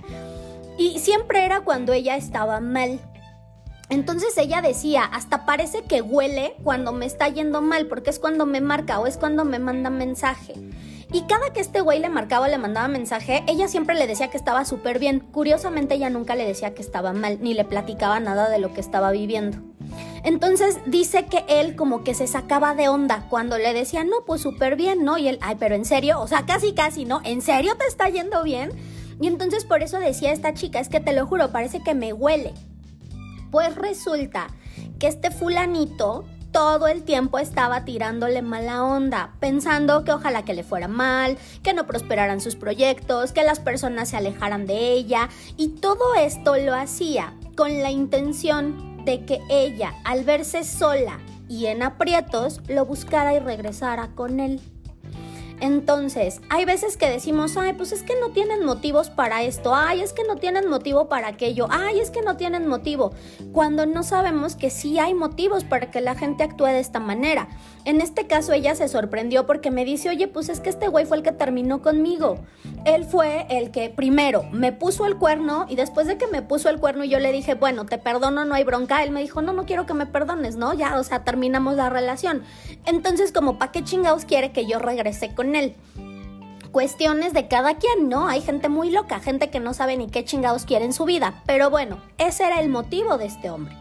Y 0.77 1.00
siempre 1.00 1.45
era 1.45 1.62
cuando 1.62 1.94
ella 1.94 2.18
estaba 2.18 2.59
mal. 2.59 3.00
Entonces 3.88 4.38
ella 4.38 4.62
decía, 4.62 5.06
hasta 5.06 5.45
parece 5.45 5.83
que 5.83 6.01
huele 6.01 6.57
cuando 6.65 6.91
me 6.91 7.06
está 7.06 7.29
yendo 7.29 7.62
mal, 7.62 7.88
porque 7.88 8.10
es 8.10 8.19
cuando 8.19 8.46
me 8.46 8.60
marca 8.60 9.00
o 9.00 9.07
es 9.07 9.15
cuando 9.15 9.46
me 9.46 9.60
manda 9.60 9.89
mensaje. 9.89 10.53
Y 11.13 11.22
cada 11.29 11.53
que 11.53 11.62
este 11.62 11.79
güey 11.79 12.00
le 12.00 12.10
marcaba 12.10 12.48
o 12.48 12.50
le 12.50 12.57
mandaba 12.57 12.89
mensaje, 12.89 13.46
ella 13.48 13.69
siempre 13.69 13.96
le 13.96 14.05
decía 14.05 14.27
que 14.27 14.36
estaba 14.36 14.65
súper 14.65 15.00
bien. 15.00 15.22
Curiosamente 15.22 15.96
ella 15.96 16.10
nunca 16.10 16.36
le 16.36 16.46
decía 16.46 16.74
que 16.74 16.81
estaba 16.81 17.13
mal, 17.13 17.38
ni 17.39 17.53
le 17.53 17.63
platicaba 17.63 18.19
nada 18.19 18.50
de 18.50 18.60
lo 18.60 18.74
que 18.74 18.81
estaba 18.81 19.12
viviendo. 19.12 19.60
Entonces 20.27 20.79
dice 20.86 21.27
que 21.27 21.46
él 21.48 21.77
como 21.77 22.03
que 22.03 22.13
se 22.13 22.27
sacaba 22.27 22.75
de 22.75 22.89
onda 22.89 23.27
cuando 23.29 23.57
le 23.57 23.74
decía, 23.74 24.03
no, 24.03 24.25
pues 24.25 24.41
súper 24.41 24.75
bien, 24.75 25.05
¿no? 25.05 25.17
Y 25.17 25.29
él, 25.29 25.39
ay, 25.41 25.55
pero 25.57 25.74
en 25.74 25.86
serio, 25.86 26.19
o 26.19 26.27
sea, 26.27 26.46
casi, 26.46 26.74
casi, 26.74 27.05
¿no? 27.05 27.22
¿En 27.24 27.41
serio 27.41 27.77
te 27.77 27.86
está 27.86 28.10
yendo 28.10 28.43
bien? 28.43 28.72
Y 29.22 29.27
entonces 29.27 29.63
por 29.63 29.84
eso 29.84 30.00
decía 30.00 30.34
esta 30.34 30.53
chica, 30.53 30.81
es 30.81 30.89
que 30.89 31.00
te 31.00 31.13
lo 31.13 31.25
juro, 31.25 31.53
parece 31.53 31.81
que 31.81 31.96
me 31.96 32.12
huele. 32.12 32.53
Pues 33.51 33.74
resulta 33.75 34.48
que 35.00 35.07
este 35.07 35.31
fulanito 35.31 36.25
todo 36.51 36.88
el 36.88 37.03
tiempo 37.03 37.39
estaba 37.39 37.86
tirándole 37.86 38.41
mala 38.41 38.84
onda, 38.84 39.34
pensando 39.39 40.03
que 40.03 40.12
ojalá 40.12 40.43
que 40.43 40.53
le 40.53 40.65
fuera 40.65 40.89
mal, 40.89 41.38
que 41.63 41.74
no 41.74 41.88
prosperaran 41.88 42.41
sus 42.41 42.57
proyectos, 42.57 43.31
que 43.31 43.46
las 43.46 43.62
personas 43.62 44.10
se 44.10 44.17
alejaran 44.17 44.65
de 44.65 44.91
ella, 44.91 45.29
y 45.55 45.69
todo 45.69 46.15
esto 46.15 46.57
lo 46.57 46.74
hacía 46.74 47.34
con 47.58 47.82
la 47.82 47.90
intención 47.90 49.04
de 49.04 49.26
que 49.26 49.42
ella, 49.50 49.96
al 50.06 50.24
verse 50.24 50.64
sola 50.64 51.20
y 51.50 51.66
en 51.66 51.82
aprietos, 51.82 52.62
lo 52.68 52.86
buscara 52.86 53.34
y 53.34 53.40
regresara 53.40 54.10
con 54.16 54.40
él. 54.40 54.62
Entonces, 55.60 56.40
hay 56.50 56.66
veces 56.66 56.98
que 56.98 57.10
decimos, 57.10 57.58
ay, 57.58 57.74
pues 57.74 57.92
es 57.92 58.04
que 58.04 58.14
no 58.20 58.30
tienen 58.30 58.64
motivos 58.64 59.10
para 59.10 59.42
esto, 59.42 59.74
ay, 59.74 60.02
es 60.02 60.14
que 60.14 60.24
no 60.24 60.36
tienen 60.36 60.70
motivo 60.70 61.10
para 61.10 61.30
aquello, 61.30 61.66
ay, 61.72 62.00
es 62.00 62.12
que 62.12 62.22
no 62.22 62.38
tienen 62.38 62.68
motivo, 62.68 63.12
cuando 63.54 63.88
no 63.88 64.04
sabemos 64.04 64.56
que 64.56 64.70
sí 64.70 65.00
hay 65.00 65.16
motivos 65.16 65.64
para 65.64 65.90
que 65.90 66.00
la 66.00 66.14
gente 66.14 66.44
actúe 66.44 66.68
de 66.68 66.80
esta 66.80 67.00
manera. 67.00 67.48
En 67.86 68.02
este 68.02 68.28
caso 68.28 68.54
ella 68.54 68.76
se 68.76 68.88
sorprendió 68.88 69.48
porque 69.48 69.72
me 69.72 69.84
dice, 69.84 70.10
oye, 70.10 70.28
pues 70.28 70.50
es 70.50 70.60
que 70.60 70.70
este 70.70 70.90
güey 70.90 71.06
fue 71.06 71.18
el 71.18 71.24
que 71.24 71.32
terminó 71.32 71.82
conmigo. 71.82 72.38
Él 72.88 73.03
fue 73.03 73.46
el 73.50 73.70
que 73.72 73.89
primero 73.89 74.44
me 74.53 74.72
puso 74.72 75.06
el 75.06 75.17
cuerno 75.17 75.65
y 75.67 75.75
después 75.75 76.08
de 76.08 76.17
que 76.17 76.25
me 76.27 76.41
puso 76.41 76.70
el 76.70 76.79
cuerno 76.79 77.03
y 77.03 77.10
yo 77.10 77.20
le 77.20 77.34
dije, 77.34 77.53
bueno, 77.53 77.86
te 77.86 77.98
perdono, 77.98 78.46
no 78.46 78.56
hay 78.56 78.63
bronca, 78.63 79.03
él 79.03 79.12
me 79.12 79.20
dijo, 79.20 79.41
no, 79.41 79.51
no 79.51 79.65
quiero 79.65 79.86
que 79.86 79.94
me 79.94 80.06
perdones, 80.06 80.56
¿no? 80.56 80.74
Ya, 80.74 80.98
o 80.98 81.03
sea, 81.03 81.25
terminamos 81.25 81.75
la 81.75 81.89
relación. 81.89 82.44
Entonces, 82.86 83.34
como, 83.34 83.60
¿para 83.60 83.74
qué 83.74 83.84
chingados 83.84 84.24
quiere 84.24 84.53
que 84.53 84.65
yo 84.65 84.79
regrese 84.79 85.36
con 85.36 85.58
él. 85.58 85.75
cuestiones 86.72 87.34
de 87.34 87.50
cada 87.50 87.75
quien, 87.75 88.08
¿no? 88.08 88.29
Hay 88.29 88.41
gente 88.41 88.70
muy 88.70 88.89
loca, 88.89 89.20
gente 89.20 89.50
que 89.50 89.60
no 89.60 89.74
sabe 89.74 89.98
ni 89.98 90.08
qué 90.08 90.24
chingados 90.24 90.63
quiere 90.63 90.86
en 90.86 90.94
su 90.94 91.03
vida. 91.03 91.44
Pero 91.46 91.70
bueno, 91.70 91.98
ese 92.17 92.46
era 92.46 92.62
el 92.62 92.70
motivo 92.70 93.17
de 93.17 93.25
este 93.25 93.50
hombre. 93.50 93.75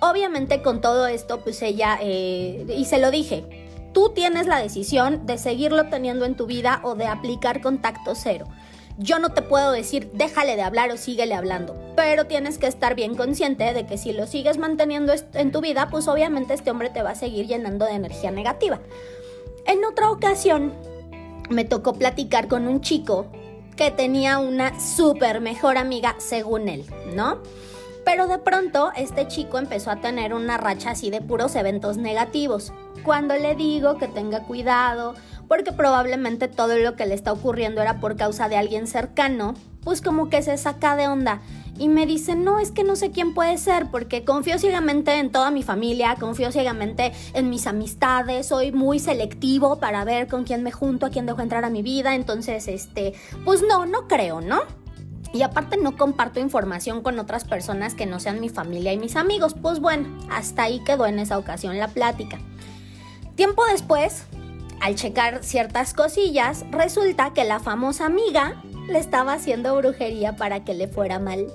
Obviamente 0.00 0.62
con 0.62 0.80
todo 0.80 1.06
esto, 1.06 1.40
pues 1.40 1.62
ella, 1.62 1.96
eh, 2.00 2.66
y 2.76 2.86
se 2.86 2.98
lo 2.98 3.12
dije, 3.12 3.67
tú 3.92 4.10
tienes 4.14 4.46
la 4.46 4.60
decisión 4.60 5.26
de 5.26 5.38
seguirlo 5.38 5.88
teniendo 5.88 6.24
en 6.24 6.36
tu 6.36 6.46
vida 6.46 6.80
o 6.82 6.94
de 6.94 7.06
aplicar 7.06 7.60
contacto 7.60 8.14
cero. 8.14 8.46
Yo 8.96 9.20
no 9.20 9.30
te 9.30 9.42
puedo 9.42 9.70
decir 9.70 10.10
déjale 10.12 10.56
de 10.56 10.62
hablar 10.62 10.90
o 10.90 10.96
síguele 10.96 11.34
hablando, 11.34 11.76
pero 11.94 12.26
tienes 12.26 12.58
que 12.58 12.66
estar 12.66 12.96
bien 12.96 13.14
consciente 13.14 13.72
de 13.72 13.86
que 13.86 13.96
si 13.96 14.12
lo 14.12 14.26
sigues 14.26 14.58
manteniendo 14.58 15.12
en 15.34 15.52
tu 15.52 15.60
vida, 15.60 15.88
pues 15.90 16.08
obviamente 16.08 16.54
este 16.54 16.70
hombre 16.70 16.90
te 16.90 17.02
va 17.02 17.10
a 17.10 17.14
seguir 17.14 17.46
llenando 17.46 17.86
de 17.86 17.92
energía 17.92 18.32
negativa. 18.32 18.80
En 19.66 19.84
otra 19.84 20.10
ocasión, 20.10 20.72
me 21.48 21.64
tocó 21.64 21.94
platicar 21.94 22.48
con 22.48 22.66
un 22.66 22.80
chico 22.80 23.26
que 23.76 23.90
tenía 23.90 24.38
una 24.38 24.78
súper 24.80 25.40
mejor 25.40 25.78
amiga 25.78 26.16
según 26.18 26.68
él, 26.68 26.84
¿no? 27.14 27.38
Pero 28.08 28.26
de 28.26 28.38
pronto 28.38 28.90
este 28.96 29.28
chico 29.28 29.58
empezó 29.58 29.90
a 29.90 30.00
tener 30.00 30.32
una 30.32 30.56
racha 30.56 30.92
así 30.92 31.10
de 31.10 31.20
puros 31.20 31.54
eventos 31.56 31.98
negativos. 31.98 32.72
Cuando 33.04 33.36
le 33.36 33.54
digo 33.54 33.98
que 33.98 34.08
tenga 34.08 34.44
cuidado, 34.44 35.14
porque 35.46 35.72
probablemente 35.72 36.48
todo 36.48 36.78
lo 36.78 36.96
que 36.96 37.04
le 37.04 37.14
está 37.14 37.32
ocurriendo 37.32 37.82
era 37.82 38.00
por 38.00 38.16
causa 38.16 38.48
de 38.48 38.56
alguien 38.56 38.86
cercano, 38.86 39.52
pues 39.84 40.00
como 40.00 40.30
que 40.30 40.40
se 40.40 40.56
saca 40.56 40.96
de 40.96 41.06
onda 41.06 41.42
y 41.78 41.88
me 41.88 42.06
dice, 42.06 42.34
no, 42.34 42.58
es 42.58 42.70
que 42.70 42.82
no 42.82 42.96
sé 42.96 43.10
quién 43.10 43.34
puede 43.34 43.58
ser, 43.58 43.90
porque 43.90 44.24
confío 44.24 44.58
ciegamente 44.58 45.12
en 45.18 45.30
toda 45.30 45.50
mi 45.50 45.62
familia, 45.62 46.16
confío 46.18 46.50
ciegamente 46.50 47.12
en 47.34 47.50
mis 47.50 47.66
amistades, 47.66 48.46
soy 48.46 48.72
muy 48.72 48.98
selectivo 48.98 49.78
para 49.80 50.04
ver 50.04 50.28
con 50.28 50.44
quién 50.44 50.62
me 50.62 50.72
junto, 50.72 51.04
a 51.04 51.10
quién 51.10 51.26
dejo 51.26 51.42
entrar 51.42 51.64
a 51.64 51.70
mi 51.70 51.82
vida, 51.82 52.14
entonces, 52.14 52.68
este, 52.68 53.12
pues 53.44 53.62
no, 53.62 53.86
no 53.86 54.08
creo, 54.08 54.40
¿no? 54.40 54.60
Y 55.32 55.42
aparte 55.42 55.76
no 55.76 55.96
comparto 55.96 56.40
información 56.40 57.02
con 57.02 57.18
otras 57.18 57.44
personas 57.44 57.94
que 57.94 58.06
no 58.06 58.18
sean 58.20 58.40
mi 58.40 58.48
familia 58.48 58.92
y 58.92 58.98
mis 58.98 59.16
amigos. 59.16 59.54
Pues 59.60 59.80
bueno, 59.80 60.08
hasta 60.30 60.64
ahí 60.64 60.80
quedó 60.84 61.06
en 61.06 61.18
esa 61.18 61.38
ocasión 61.38 61.78
la 61.78 61.88
plática. 61.88 62.38
Tiempo 63.34 63.62
después, 63.70 64.24
al 64.80 64.94
checar 64.94 65.44
ciertas 65.44 65.94
cosillas, 65.94 66.64
resulta 66.70 67.32
que 67.34 67.44
la 67.44 67.60
famosa 67.60 68.06
amiga 68.06 68.62
le 68.88 68.98
estaba 68.98 69.34
haciendo 69.34 69.76
brujería 69.76 70.36
para 70.36 70.64
que 70.64 70.74
le 70.74 70.88
fuera 70.88 71.18
mal 71.18 71.46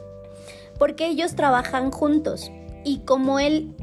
porque 0.77 1.07
ellos 1.07 1.35
trabajan 1.35 1.91
juntos 1.91 2.51
y 2.83 2.99
como 2.99 3.39
él 3.39 3.75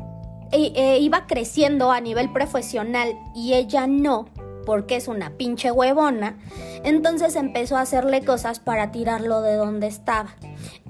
eh, 0.52 0.72
eh, 0.74 0.98
iba 0.98 1.26
creciendo 1.26 1.92
a 1.92 2.00
nivel 2.00 2.32
profesional 2.32 3.14
y 3.34 3.54
ella 3.54 3.86
no, 3.86 4.26
porque 4.64 4.96
es 4.96 5.08
una 5.08 5.36
pinche 5.36 5.72
huevona, 5.72 6.38
entonces 6.84 7.36
empezó 7.36 7.76
a 7.76 7.82
hacerle 7.82 8.24
cosas 8.24 8.60
para 8.60 8.90
tirarlo 8.92 9.40
de 9.42 9.54
donde 9.54 9.86
estaba. 9.86 10.30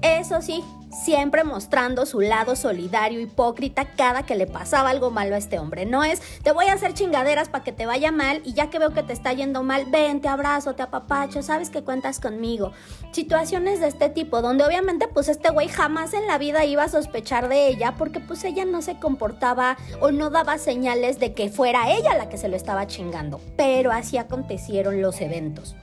Eso 0.01 0.41
sí, 0.41 0.63
siempre 0.91 1.43
mostrando 1.43 2.05
su 2.05 2.21
lado 2.21 2.55
solidario, 2.55 3.19
hipócrita, 3.19 3.85
cada 3.95 4.23
que 4.23 4.35
le 4.35 4.47
pasaba 4.47 4.89
algo 4.89 5.09
malo 5.09 5.35
a 5.35 5.37
este 5.37 5.59
hombre. 5.59 5.85
No 5.85 6.03
es, 6.03 6.21
te 6.43 6.51
voy 6.51 6.65
a 6.65 6.73
hacer 6.73 6.93
chingaderas 6.93 7.49
para 7.49 7.63
que 7.63 7.71
te 7.71 7.85
vaya 7.85 8.11
mal 8.11 8.41
y 8.45 8.53
ya 8.53 8.69
que 8.69 8.79
veo 8.79 8.93
que 8.93 9.03
te 9.03 9.13
está 9.13 9.33
yendo 9.33 9.63
mal, 9.63 9.85
ven, 9.89 10.21
te 10.21 10.27
abrazo, 10.27 10.75
te 10.75 10.83
apapacho, 10.83 11.41
sabes 11.41 11.69
que 11.69 11.83
cuentas 11.83 12.19
conmigo. 12.19 12.71
Situaciones 13.11 13.79
de 13.79 13.87
este 13.87 14.09
tipo, 14.09 14.41
donde 14.41 14.65
obviamente 14.65 15.07
pues 15.07 15.29
este 15.29 15.49
güey 15.49 15.67
jamás 15.67 16.13
en 16.13 16.27
la 16.27 16.37
vida 16.37 16.65
iba 16.65 16.83
a 16.83 16.89
sospechar 16.89 17.47
de 17.47 17.67
ella 17.67 17.95
porque 17.97 18.19
pues 18.19 18.43
ella 18.43 18.65
no 18.65 18.81
se 18.81 18.99
comportaba 18.99 19.77
o 19.99 20.11
no 20.11 20.29
daba 20.29 20.57
señales 20.57 21.19
de 21.19 21.33
que 21.33 21.49
fuera 21.49 21.91
ella 21.91 22.15
la 22.15 22.29
que 22.29 22.37
se 22.37 22.47
lo 22.47 22.55
estaba 22.55 22.87
chingando. 22.87 23.39
Pero 23.57 23.91
así 23.91 24.17
acontecieron 24.17 25.01
los 25.01 25.21
eventos. 25.21 25.75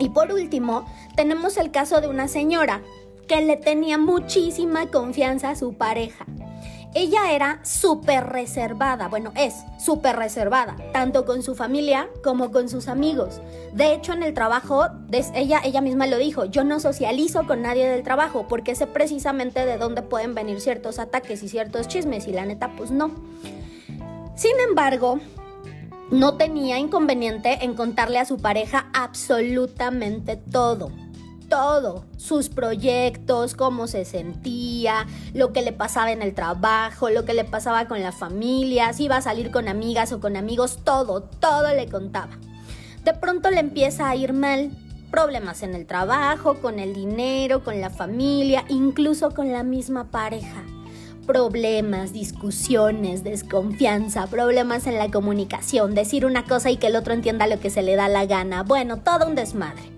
Y 0.00 0.10
por 0.10 0.32
último, 0.32 0.86
tenemos 1.16 1.56
el 1.56 1.72
caso 1.72 2.00
de 2.00 2.06
una 2.06 2.28
señora 2.28 2.82
que 3.28 3.42
le 3.42 3.56
tenía 3.56 3.98
muchísima 3.98 4.86
confianza 4.90 5.50
a 5.50 5.56
su 5.56 5.74
pareja. 5.74 6.24
Ella 6.94 7.32
era 7.32 7.60
súper 7.64 8.24
reservada, 8.24 9.08
bueno, 9.08 9.32
es 9.36 9.54
súper 9.78 10.16
reservada, 10.16 10.74
tanto 10.92 11.26
con 11.26 11.42
su 11.42 11.54
familia 11.54 12.08
como 12.24 12.50
con 12.50 12.70
sus 12.70 12.88
amigos. 12.88 13.42
De 13.74 13.92
hecho, 13.92 14.14
en 14.14 14.22
el 14.22 14.32
trabajo, 14.32 14.86
ella, 15.34 15.60
ella 15.62 15.82
misma 15.82 16.06
lo 16.06 16.16
dijo, 16.16 16.46
yo 16.46 16.64
no 16.64 16.80
socializo 16.80 17.46
con 17.46 17.60
nadie 17.60 17.86
del 17.86 18.02
trabajo 18.02 18.46
porque 18.48 18.74
sé 18.74 18.86
precisamente 18.86 19.66
de 19.66 19.76
dónde 19.76 20.00
pueden 20.00 20.34
venir 20.34 20.60
ciertos 20.62 20.98
ataques 20.98 21.42
y 21.42 21.48
ciertos 21.48 21.86
chismes 21.88 22.26
y 22.26 22.32
la 22.32 22.46
neta, 22.46 22.72
pues 22.74 22.90
no. 22.90 23.10
Sin 24.34 24.58
embargo, 24.66 25.20
no 26.10 26.38
tenía 26.38 26.78
inconveniente 26.78 27.58
en 27.64 27.74
contarle 27.74 28.18
a 28.18 28.24
su 28.24 28.38
pareja 28.38 28.88
absolutamente 28.94 30.36
todo 30.36 30.90
todo, 31.48 32.04
sus 32.16 32.48
proyectos, 32.48 33.54
cómo 33.54 33.86
se 33.86 34.04
sentía, 34.04 35.06
lo 35.34 35.52
que 35.52 35.62
le 35.62 35.72
pasaba 35.72 36.12
en 36.12 36.22
el 36.22 36.34
trabajo, 36.34 37.10
lo 37.10 37.24
que 37.24 37.34
le 37.34 37.44
pasaba 37.44 37.88
con 37.88 38.02
la 38.02 38.12
familia, 38.12 38.92
si 38.92 39.04
iba 39.04 39.16
a 39.16 39.22
salir 39.22 39.50
con 39.50 39.68
amigas 39.68 40.12
o 40.12 40.20
con 40.20 40.36
amigos, 40.36 40.80
todo, 40.84 41.22
todo 41.22 41.74
le 41.74 41.88
contaba. 41.88 42.38
De 43.04 43.14
pronto 43.14 43.50
le 43.50 43.60
empieza 43.60 44.08
a 44.08 44.16
ir 44.16 44.32
mal, 44.32 44.70
problemas 45.10 45.62
en 45.62 45.74
el 45.74 45.86
trabajo, 45.86 46.56
con 46.60 46.78
el 46.78 46.94
dinero, 46.94 47.64
con 47.64 47.80
la 47.80 47.90
familia, 47.90 48.64
incluso 48.68 49.30
con 49.30 49.50
la 49.50 49.62
misma 49.62 50.10
pareja. 50.10 50.62
Problemas, 51.26 52.12
discusiones, 52.12 53.22
desconfianza, 53.22 54.26
problemas 54.26 54.86
en 54.86 54.96
la 54.96 55.10
comunicación, 55.10 55.94
decir 55.94 56.24
una 56.24 56.44
cosa 56.44 56.70
y 56.70 56.76
que 56.76 56.86
el 56.86 56.96
otro 56.96 57.12
entienda 57.12 57.46
lo 57.46 57.60
que 57.60 57.70
se 57.70 57.82
le 57.82 57.96
da 57.96 58.08
la 58.08 58.26
gana. 58.26 58.62
Bueno, 58.62 58.98
todo 58.98 59.26
un 59.26 59.34
desmadre. 59.34 59.97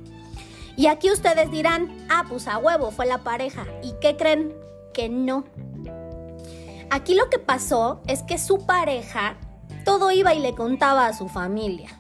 Y 0.81 0.87
aquí 0.87 1.11
ustedes 1.11 1.51
dirán, 1.51 1.95
ah, 2.09 2.25
pues 2.27 2.49
a 2.49 2.57
huevo 2.57 2.91
fue 2.91 3.05
la 3.05 3.19
pareja. 3.19 3.67
¿Y 3.83 3.93
qué 4.01 4.17
creen? 4.17 4.55
Que 4.95 5.11
no. 5.11 5.45
Aquí 6.89 7.15
lo 7.15 7.29
que 7.29 7.39
pasó 7.39 8.01
es 8.07 8.23
que 8.23 8.39
su 8.39 8.65
pareja 8.65 9.37
todo 9.85 10.11
iba 10.11 10.33
y 10.33 10.41
le 10.41 10.55
contaba 10.55 11.07
a 11.07 11.13
su 11.13 11.29
familia. 11.29 11.91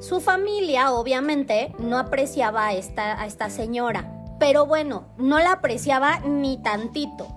Su 0.00 0.20
familia 0.20 0.90
obviamente 0.90 1.72
no 1.78 1.96
apreciaba 1.96 2.66
a 2.66 2.72
esta, 2.72 3.20
a 3.20 3.26
esta 3.26 3.48
señora, 3.48 4.10
pero 4.40 4.66
bueno, 4.66 5.04
no 5.16 5.38
la 5.38 5.52
apreciaba 5.52 6.18
ni 6.18 6.60
tantito. 6.60 7.28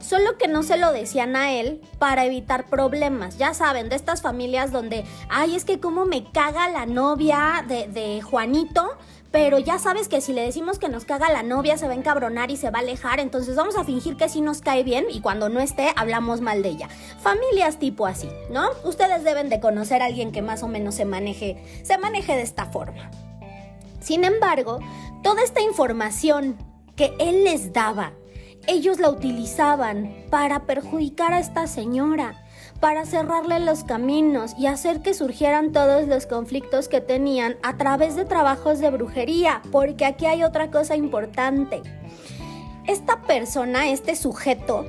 Solo 0.00 0.38
que 0.38 0.48
no 0.48 0.64
se 0.64 0.76
lo 0.76 0.92
decían 0.92 1.36
a 1.36 1.52
él 1.52 1.82
para 2.00 2.24
evitar 2.24 2.66
problemas. 2.66 3.38
Ya 3.38 3.54
saben, 3.54 3.90
de 3.90 3.96
estas 3.96 4.22
familias 4.22 4.72
donde, 4.72 5.04
ay, 5.28 5.54
es 5.54 5.64
que 5.64 5.78
como 5.78 6.04
me 6.04 6.24
caga 6.32 6.68
la 6.68 6.86
novia 6.86 7.64
de, 7.68 7.86
de 7.86 8.22
Juanito, 8.22 8.96
pero 9.30 9.58
ya 9.58 9.78
sabes 9.78 10.08
que 10.08 10.20
si 10.20 10.32
le 10.32 10.42
decimos 10.42 10.78
que 10.78 10.88
nos 10.88 11.04
caga 11.04 11.30
la 11.30 11.42
novia 11.42 11.78
se 11.78 11.86
va 11.86 11.92
a 11.92 11.96
encabronar 11.96 12.50
y 12.50 12.56
se 12.56 12.70
va 12.70 12.78
a 12.78 12.82
alejar, 12.82 13.20
entonces 13.20 13.54
vamos 13.54 13.76
a 13.76 13.84
fingir 13.84 14.16
que 14.16 14.28
sí 14.28 14.40
nos 14.40 14.60
cae 14.60 14.82
bien 14.82 15.06
y 15.08 15.20
cuando 15.20 15.48
no 15.48 15.60
esté 15.60 15.92
hablamos 15.96 16.40
mal 16.40 16.62
de 16.62 16.70
ella. 16.70 16.88
Familias 17.20 17.78
tipo 17.78 18.06
así, 18.06 18.28
¿no? 18.50 18.70
Ustedes 18.84 19.22
deben 19.22 19.48
de 19.48 19.60
conocer 19.60 20.02
a 20.02 20.06
alguien 20.06 20.32
que 20.32 20.42
más 20.42 20.62
o 20.62 20.68
menos 20.68 20.96
se 20.96 21.04
maneje, 21.04 21.62
se 21.84 21.96
maneje 21.98 22.34
de 22.34 22.42
esta 22.42 22.66
forma. 22.66 23.10
Sin 24.00 24.24
embargo, 24.24 24.80
toda 25.22 25.42
esta 25.42 25.60
información 25.60 26.56
que 26.96 27.14
él 27.18 27.44
les 27.44 27.72
daba, 27.72 28.12
ellos 28.66 28.98
la 28.98 29.10
utilizaban 29.10 30.26
para 30.30 30.66
perjudicar 30.66 31.32
a 31.32 31.38
esta 31.38 31.66
señora 31.66 32.44
para 32.80 33.04
cerrarle 33.04 33.60
los 33.60 33.84
caminos 33.84 34.54
y 34.58 34.66
hacer 34.66 35.02
que 35.02 35.14
surgieran 35.14 35.72
todos 35.72 36.08
los 36.08 36.26
conflictos 36.26 36.88
que 36.88 37.00
tenían 37.00 37.56
a 37.62 37.76
través 37.76 38.16
de 38.16 38.24
trabajos 38.24 38.80
de 38.80 38.90
brujería, 38.90 39.60
porque 39.70 40.06
aquí 40.06 40.26
hay 40.26 40.42
otra 40.42 40.70
cosa 40.70 40.96
importante. 40.96 41.82
Esta 42.86 43.20
persona, 43.22 43.90
este 43.90 44.16
sujeto, 44.16 44.86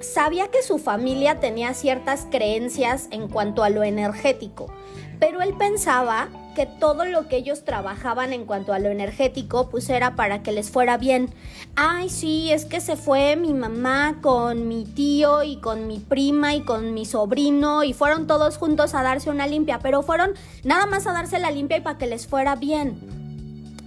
sabía 0.00 0.48
que 0.48 0.62
su 0.62 0.78
familia 0.78 1.40
tenía 1.40 1.74
ciertas 1.74 2.26
creencias 2.30 3.08
en 3.10 3.28
cuanto 3.28 3.64
a 3.64 3.70
lo 3.70 3.82
energético, 3.82 4.72
pero 5.18 5.42
él 5.42 5.54
pensaba 5.58 6.28
todo 6.66 7.04
lo 7.04 7.28
que 7.28 7.36
ellos 7.36 7.64
trabajaban 7.64 8.32
en 8.32 8.44
cuanto 8.44 8.72
a 8.72 8.78
lo 8.78 8.88
energético, 8.88 9.68
pues 9.68 9.88
era 9.90 10.16
para 10.16 10.42
que 10.42 10.52
les 10.52 10.70
fuera 10.70 10.96
bien. 10.96 11.30
Ay, 11.76 12.08
sí, 12.08 12.52
es 12.52 12.64
que 12.64 12.80
se 12.80 12.96
fue 12.96 13.36
mi 13.36 13.54
mamá 13.54 14.18
con 14.20 14.68
mi 14.68 14.84
tío 14.84 15.42
y 15.42 15.56
con 15.56 15.86
mi 15.86 15.98
prima 15.98 16.54
y 16.54 16.62
con 16.62 16.94
mi 16.94 17.04
sobrino 17.04 17.84
y 17.84 17.92
fueron 17.92 18.26
todos 18.26 18.56
juntos 18.56 18.94
a 18.94 19.02
darse 19.02 19.30
una 19.30 19.46
limpia, 19.46 19.78
pero 19.80 20.02
fueron 20.02 20.34
nada 20.64 20.86
más 20.86 21.06
a 21.06 21.12
darse 21.12 21.38
la 21.38 21.50
limpia 21.50 21.78
y 21.78 21.80
para 21.80 21.98
que 21.98 22.06
les 22.06 22.26
fuera 22.26 22.56
bien. 22.56 23.20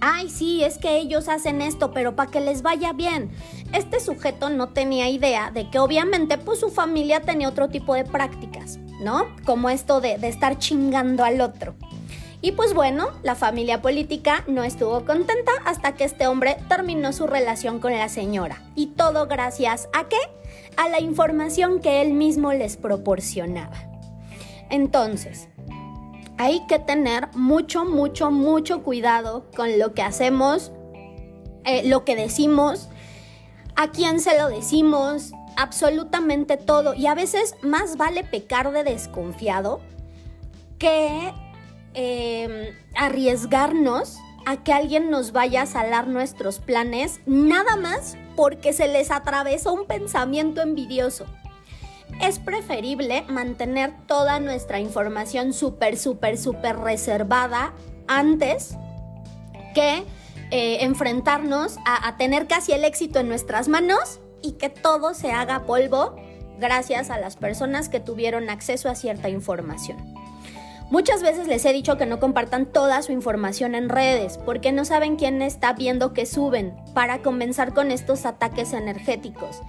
Ay, 0.00 0.28
sí, 0.28 0.62
es 0.62 0.76
que 0.76 0.98
ellos 0.98 1.28
hacen 1.28 1.62
esto, 1.62 1.92
pero 1.92 2.14
para 2.14 2.30
que 2.30 2.40
les 2.40 2.60
vaya 2.60 2.92
bien. 2.92 3.30
Este 3.72 4.00
sujeto 4.00 4.50
no 4.50 4.68
tenía 4.68 5.08
idea 5.08 5.50
de 5.50 5.70
que 5.70 5.78
obviamente 5.78 6.36
pues 6.36 6.60
su 6.60 6.68
familia 6.68 7.20
tenía 7.20 7.48
otro 7.48 7.68
tipo 7.68 7.94
de 7.94 8.04
prácticas, 8.04 8.76
¿no? 9.00 9.24
Como 9.46 9.70
esto 9.70 10.02
de, 10.02 10.18
de 10.18 10.28
estar 10.28 10.58
chingando 10.58 11.24
al 11.24 11.40
otro. 11.40 11.74
Y 12.44 12.52
pues 12.52 12.74
bueno, 12.74 13.08
la 13.22 13.34
familia 13.34 13.80
política 13.80 14.44
no 14.46 14.64
estuvo 14.64 15.06
contenta 15.06 15.52
hasta 15.64 15.94
que 15.94 16.04
este 16.04 16.26
hombre 16.26 16.58
terminó 16.68 17.14
su 17.14 17.26
relación 17.26 17.80
con 17.80 17.94
la 17.94 18.10
señora. 18.10 18.62
Y 18.74 18.88
todo 18.88 19.26
gracias 19.26 19.88
a 19.94 20.10
qué? 20.10 20.18
A 20.76 20.90
la 20.90 21.00
información 21.00 21.80
que 21.80 22.02
él 22.02 22.12
mismo 22.12 22.52
les 22.52 22.76
proporcionaba. 22.76 23.74
Entonces, 24.68 25.48
hay 26.36 26.66
que 26.66 26.78
tener 26.78 27.28
mucho, 27.34 27.86
mucho, 27.86 28.30
mucho 28.30 28.82
cuidado 28.82 29.46
con 29.56 29.78
lo 29.78 29.94
que 29.94 30.02
hacemos, 30.02 30.70
eh, 31.64 31.88
lo 31.88 32.04
que 32.04 32.14
decimos, 32.14 32.90
a 33.74 33.88
quién 33.88 34.20
se 34.20 34.38
lo 34.38 34.48
decimos, 34.48 35.32
absolutamente 35.56 36.58
todo. 36.58 36.92
Y 36.92 37.06
a 37.06 37.14
veces 37.14 37.54
más 37.62 37.96
vale 37.96 38.22
pecar 38.22 38.70
de 38.70 38.84
desconfiado 38.84 39.80
que 40.78 41.32
em, 41.94 42.74
arriesgarnos 42.94 44.18
a 44.46 44.62
que 44.62 44.72
alguien 44.72 45.10
nos 45.10 45.32
vaya 45.32 45.62
a 45.62 45.66
salar 45.66 46.06
nuestros 46.06 46.58
planes, 46.58 47.20
nada 47.26 47.76
más 47.76 48.16
porque 48.36 48.72
se 48.72 48.88
les 48.88 49.10
atravesó 49.10 49.72
un 49.72 49.86
pensamiento 49.86 50.60
envidioso. 50.60 51.24
Es 52.20 52.38
preferible 52.38 53.22
mantener 53.28 53.92
toda 54.06 54.38
nuestra 54.40 54.78
información 54.78 55.52
súper, 55.52 55.96
súper, 55.96 56.36
súper 56.36 56.76
reservada 56.76 57.72
antes 58.06 58.76
que 59.74 60.04
eh, 60.50 60.84
enfrentarnos 60.84 61.78
a 61.86 62.16
tener 62.16 62.46
casi 62.46 62.72
el 62.72 62.84
éxito 62.84 63.18
en 63.18 63.28
nuestras 63.28 63.66
manos 63.66 64.20
y 64.42 64.52
que 64.52 64.68
todo 64.68 65.14
se 65.14 65.32
haga 65.32 65.64
polvo 65.64 66.14
gracias 66.58 67.10
a 67.10 67.18
las 67.18 67.36
personas 67.36 67.88
que 67.88 67.98
tuvieron 67.98 68.50
acceso 68.50 68.88
a 68.88 68.94
cierta 68.94 69.28
información. 69.28 70.13
Muchas 70.90 71.22
veces 71.22 71.48
les 71.48 71.64
he 71.64 71.72
dicho 71.72 71.96
que 71.96 72.06
no 72.06 72.20
compartan 72.20 72.66
toda 72.66 73.00
su 73.02 73.10
información 73.10 73.74
en 73.74 73.88
redes 73.88 74.38
porque 74.38 74.70
no 74.70 74.84
saben 74.84 75.16
quién 75.16 75.40
está 75.40 75.72
viendo 75.72 76.12
que 76.12 76.26
suben 76.26 76.74
para 76.92 77.22
comenzar 77.22 77.72
con 77.72 77.90
estos 77.90 78.26
ataques 78.26 78.72
energéticos. 78.74 79.62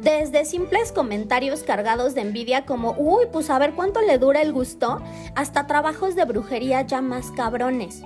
Desde 0.00 0.44
simples 0.44 0.92
comentarios 0.92 1.64
cargados 1.64 2.14
de 2.14 2.22
envidia 2.22 2.64
como, 2.64 2.94
uy, 2.96 3.26
pues 3.32 3.50
a 3.50 3.58
ver 3.58 3.72
cuánto 3.72 4.00
le 4.00 4.16
dura 4.18 4.40
el 4.42 4.52
gusto, 4.52 5.02
hasta 5.34 5.66
trabajos 5.66 6.14
de 6.14 6.24
brujería 6.24 6.82
ya 6.82 7.02
más 7.02 7.30
cabrones. 7.32 8.02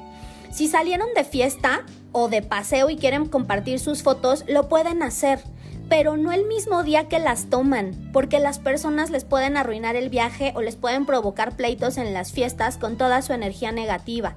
Si 0.51 0.67
salieron 0.67 1.09
de 1.15 1.25
fiesta 1.25 1.85
o 2.13 2.29
de 2.29 2.41
paseo 2.41 2.89
y 2.89 2.97
quieren 2.97 3.27
compartir 3.27 3.79
sus 3.79 4.03
fotos, 4.03 4.45
lo 4.49 4.69
pueden 4.69 5.03
hacer 5.03 5.41
pero 5.89 6.17
no 6.17 6.33
el 6.33 6.47
mismo 6.47 6.83
día 6.83 7.09
que 7.09 7.19
las 7.19 7.51
toman, 7.51 8.11
porque 8.13 8.39
las 8.39 8.59
personas 8.59 9.11
les 9.11 9.25
pueden 9.25 9.57
arruinar 9.57 9.97
el 9.97 10.09
viaje 10.09 10.53
o 10.57 10.63
les 10.63 10.77
pueden 10.77 11.07
provocar 11.07 11.57
pleitos 11.57 11.99
en 11.99 12.15
las 12.15 12.33
fiestas 12.33 12.79
con 12.79 12.97
toda 12.97 13.23
su 13.23 13.33
energía 13.33 13.73
negativa. 13.73 14.37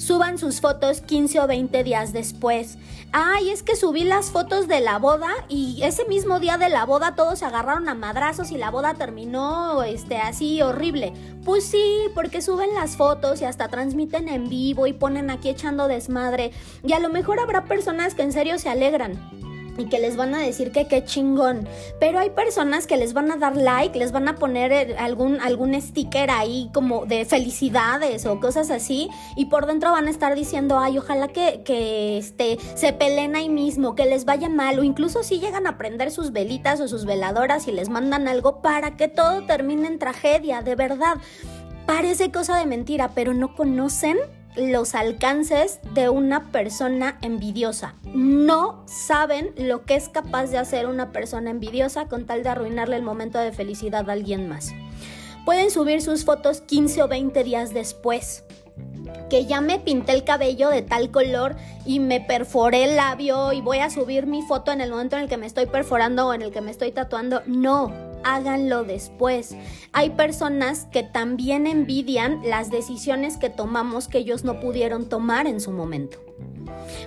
Suban 0.00 0.38
sus 0.38 0.62
fotos 0.62 1.02
15 1.02 1.40
o 1.40 1.46
20 1.46 1.84
días 1.84 2.14
después. 2.14 2.78
Ay, 3.12 3.50
es 3.50 3.62
que 3.62 3.76
subí 3.76 4.04
las 4.04 4.30
fotos 4.30 4.66
de 4.66 4.80
la 4.80 4.98
boda 4.98 5.28
y 5.46 5.82
ese 5.82 6.06
mismo 6.06 6.40
día 6.40 6.56
de 6.56 6.70
la 6.70 6.86
boda 6.86 7.14
todos 7.14 7.40
se 7.40 7.44
agarraron 7.44 7.86
a 7.86 7.94
madrazos 7.94 8.50
y 8.50 8.56
la 8.56 8.70
boda 8.70 8.94
terminó 8.94 9.82
este 9.82 10.16
así 10.16 10.62
horrible. 10.62 11.12
Pues 11.44 11.64
sí, 11.64 12.04
porque 12.14 12.40
suben 12.40 12.72
las 12.74 12.96
fotos 12.96 13.42
y 13.42 13.44
hasta 13.44 13.68
transmiten 13.68 14.30
en 14.30 14.48
vivo 14.48 14.86
y 14.86 14.94
ponen 14.94 15.28
aquí 15.28 15.50
echando 15.50 15.86
desmadre. 15.86 16.52
Y 16.82 16.94
a 16.94 16.98
lo 16.98 17.10
mejor 17.10 17.38
habrá 17.38 17.64
personas 17.66 18.14
que 18.14 18.22
en 18.22 18.32
serio 18.32 18.58
se 18.58 18.70
alegran 18.70 19.18
y 19.78 19.86
que 19.86 19.98
les 19.98 20.16
van 20.16 20.34
a 20.34 20.38
decir 20.38 20.72
que 20.72 20.86
qué 20.86 21.04
chingón. 21.04 21.68
Pero 21.98 22.18
hay 22.18 22.30
personas 22.30 22.86
que 22.86 22.96
les 22.96 23.12
van 23.12 23.30
a 23.30 23.36
dar 23.36 23.56
like, 23.56 23.98
les 23.98 24.12
van 24.12 24.28
a 24.28 24.36
poner 24.36 24.72
eh, 24.72 24.96
algún, 24.98 25.40
algún 25.40 25.80
sticker 25.80 26.30
ahí 26.30 26.70
como 26.72 27.06
de 27.06 27.24
felicidades 27.24 28.26
o 28.26 28.40
cosas 28.40 28.70
así. 28.70 29.08
Y 29.36 29.46
por 29.46 29.66
dentro 29.66 29.92
van 29.92 30.06
a 30.06 30.10
estar 30.10 30.34
diciendo, 30.34 30.78
ay, 30.78 30.98
ojalá 30.98 31.28
que, 31.28 31.62
que 31.64 32.18
este, 32.18 32.58
se 32.74 32.92
peleen 32.92 33.36
ahí 33.36 33.48
mismo, 33.48 33.94
que 33.94 34.06
les 34.06 34.24
vaya 34.24 34.48
mal. 34.48 34.78
O 34.78 34.84
incluso 34.84 35.22
si 35.22 35.40
llegan 35.40 35.66
a 35.66 35.78
prender 35.78 36.10
sus 36.10 36.32
velitas 36.32 36.80
o 36.80 36.88
sus 36.88 37.04
veladoras 37.04 37.68
y 37.68 37.72
les 37.72 37.88
mandan 37.88 38.28
algo 38.28 38.60
para 38.62 38.96
que 38.96 39.08
todo 39.08 39.42
termine 39.46 39.86
en 39.86 39.98
tragedia, 39.98 40.62
de 40.62 40.74
verdad. 40.74 41.16
Parece 41.86 42.30
cosa 42.30 42.56
de 42.56 42.66
mentira, 42.66 43.10
pero 43.14 43.34
no 43.34 43.54
conocen 43.54 44.18
los 44.56 44.94
alcances 44.94 45.80
de 45.94 46.08
una 46.08 46.50
persona 46.50 47.18
envidiosa. 47.22 47.94
No 48.14 48.82
saben 48.86 49.52
lo 49.56 49.84
que 49.84 49.94
es 49.94 50.08
capaz 50.08 50.46
de 50.46 50.58
hacer 50.58 50.86
una 50.86 51.12
persona 51.12 51.50
envidiosa 51.50 52.08
con 52.08 52.26
tal 52.26 52.42
de 52.42 52.50
arruinarle 52.50 52.96
el 52.96 53.02
momento 53.02 53.38
de 53.38 53.52
felicidad 53.52 54.08
a 54.08 54.12
alguien 54.12 54.48
más. 54.48 54.72
Pueden 55.44 55.70
subir 55.70 56.02
sus 56.02 56.24
fotos 56.24 56.60
15 56.60 57.02
o 57.02 57.08
20 57.08 57.44
días 57.44 57.72
después. 57.72 58.44
Que 59.28 59.46
ya 59.46 59.60
me 59.60 59.78
pinté 59.78 60.12
el 60.12 60.24
cabello 60.24 60.68
de 60.68 60.82
tal 60.82 61.10
color 61.10 61.56
y 61.84 62.00
me 62.00 62.20
perforé 62.20 62.84
el 62.84 62.96
labio 62.96 63.52
y 63.52 63.60
voy 63.60 63.78
a 63.78 63.90
subir 63.90 64.26
mi 64.26 64.42
foto 64.42 64.72
en 64.72 64.80
el 64.80 64.90
momento 64.90 65.16
en 65.16 65.22
el 65.22 65.28
que 65.28 65.36
me 65.36 65.46
estoy 65.46 65.66
perforando 65.66 66.28
o 66.28 66.34
en 66.34 66.42
el 66.42 66.52
que 66.52 66.60
me 66.60 66.70
estoy 66.70 66.92
tatuando. 66.92 67.42
No, 67.46 67.92
háganlo 68.24 68.84
después. 68.84 69.56
Hay 69.92 70.10
personas 70.10 70.86
que 70.92 71.02
también 71.02 71.66
envidian 71.66 72.40
las 72.44 72.70
decisiones 72.70 73.36
que 73.36 73.50
tomamos 73.50 74.08
que 74.08 74.18
ellos 74.18 74.44
no 74.44 74.60
pudieron 74.60 75.08
tomar 75.08 75.46
en 75.46 75.60
su 75.60 75.70
momento. 75.70 76.18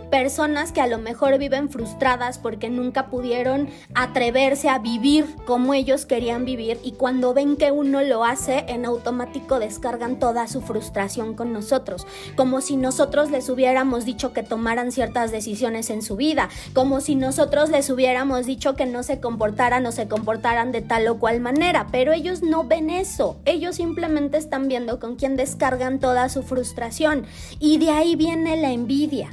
Personas 0.09 0.71
que 0.71 0.81
a 0.81 0.87
lo 0.87 0.99
mejor 0.99 1.37
viven 1.37 1.69
frustradas 1.69 2.37
porque 2.37 2.69
nunca 2.69 3.07
pudieron 3.07 3.67
atreverse 3.95 4.69
a 4.69 4.79
vivir 4.79 5.25
como 5.45 5.73
ellos 5.73 6.05
querían 6.05 6.45
vivir 6.45 6.79
y 6.83 6.91
cuando 6.91 7.33
ven 7.33 7.57
que 7.57 7.71
uno 7.71 8.01
lo 8.01 8.23
hace, 8.23 8.65
en 8.67 8.85
automático 8.85 9.59
descargan 9.59 10.19
toda 10.19 10.47
su 10.47 10.61
frustración 10.61 11.33
con 11.33 11.51
nosotros, 11.51 12.05
como 12.35 12.61
si 12.61 12.77
nosotros 12.77 13.31
les 13.31 13.49
hubiéramos 13.49 14.05
dicho 14.05 14.33
que 14.33 14.43
tomaran 14.43 14.91
ciertas 14.91 15.31
decisiones 15.31 15.89
en 15.89 16.01
su 16.01 16.15
vida, 16.15 16.49
como 16.73 17.01
si 17.01 17.15
nosotros 17.15 17.69
les 17.69 17.89
hubiéramos 17.89 18.45
dicho 18.45 18.75
que 18.75 18.85
no 18.85 19.03
se 19.03 19.19
comportaran 19.19 19.85
o 19.85 19.91
se 19.91 20.07
comportaran 20.07 20.71
de 20.71 20.81
tal 20.81 21.07
o 21.07 21.17
cual 21.17 21.39
manera, 21.39 21.87
pero 21.91 22.13
ellos 22.13 22.43
no 22.43 22.63
ven 22.63 22.89
eso, 22.89 23.37
ellos 23.45 23.77
simplemente 23.77 24.37
están 24.37 24.67
viendo 24.67 24.99
con 24.99 25.15
quién 25.15 25.35
descargan 25.35 25.99
toda 25.99 26.29
su 26.29 26.43
frustración 26.43 27.25
y 27.59 27.77
de 27.77 27.91
ahí 27.91 28.15
viene 28.15 28.57
la 28.57 28.71
envidia 28.71 29.29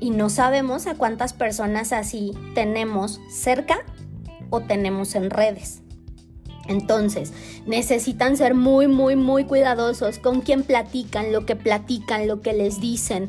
y 0.00 0.10
no 0.10 0.28
sabemos 0.30 0.86
a 0.86 0.94
cuántas 0.94 1.32
personas 1.32 1.92
así 1.92 2.32
tenemos 2.54 3.20
cerca 3.28 3.78
o 4.50 4.60
tenemos 4.60 5.14
en 5.14 5.30
redes. 5.30 5.82
Entonces, 6.66 7.32
necesitan 7.66 8.36
ser 8.36 8.54
muy, 8.54 8.86
muy, 8.88 9.16
muy 9.16 9.44
cuidadosos 9.44 10.18
con 10.18 10.40
quién 10.40 10.62
platican, 10.62 11.32
lo 11.32 11.44
que 11.44 11.56
platican, 11.56 12.26
lo 12.26 12.40
que 12.40 12.52
les 12.52 12.80
dicen. 12.80 13.28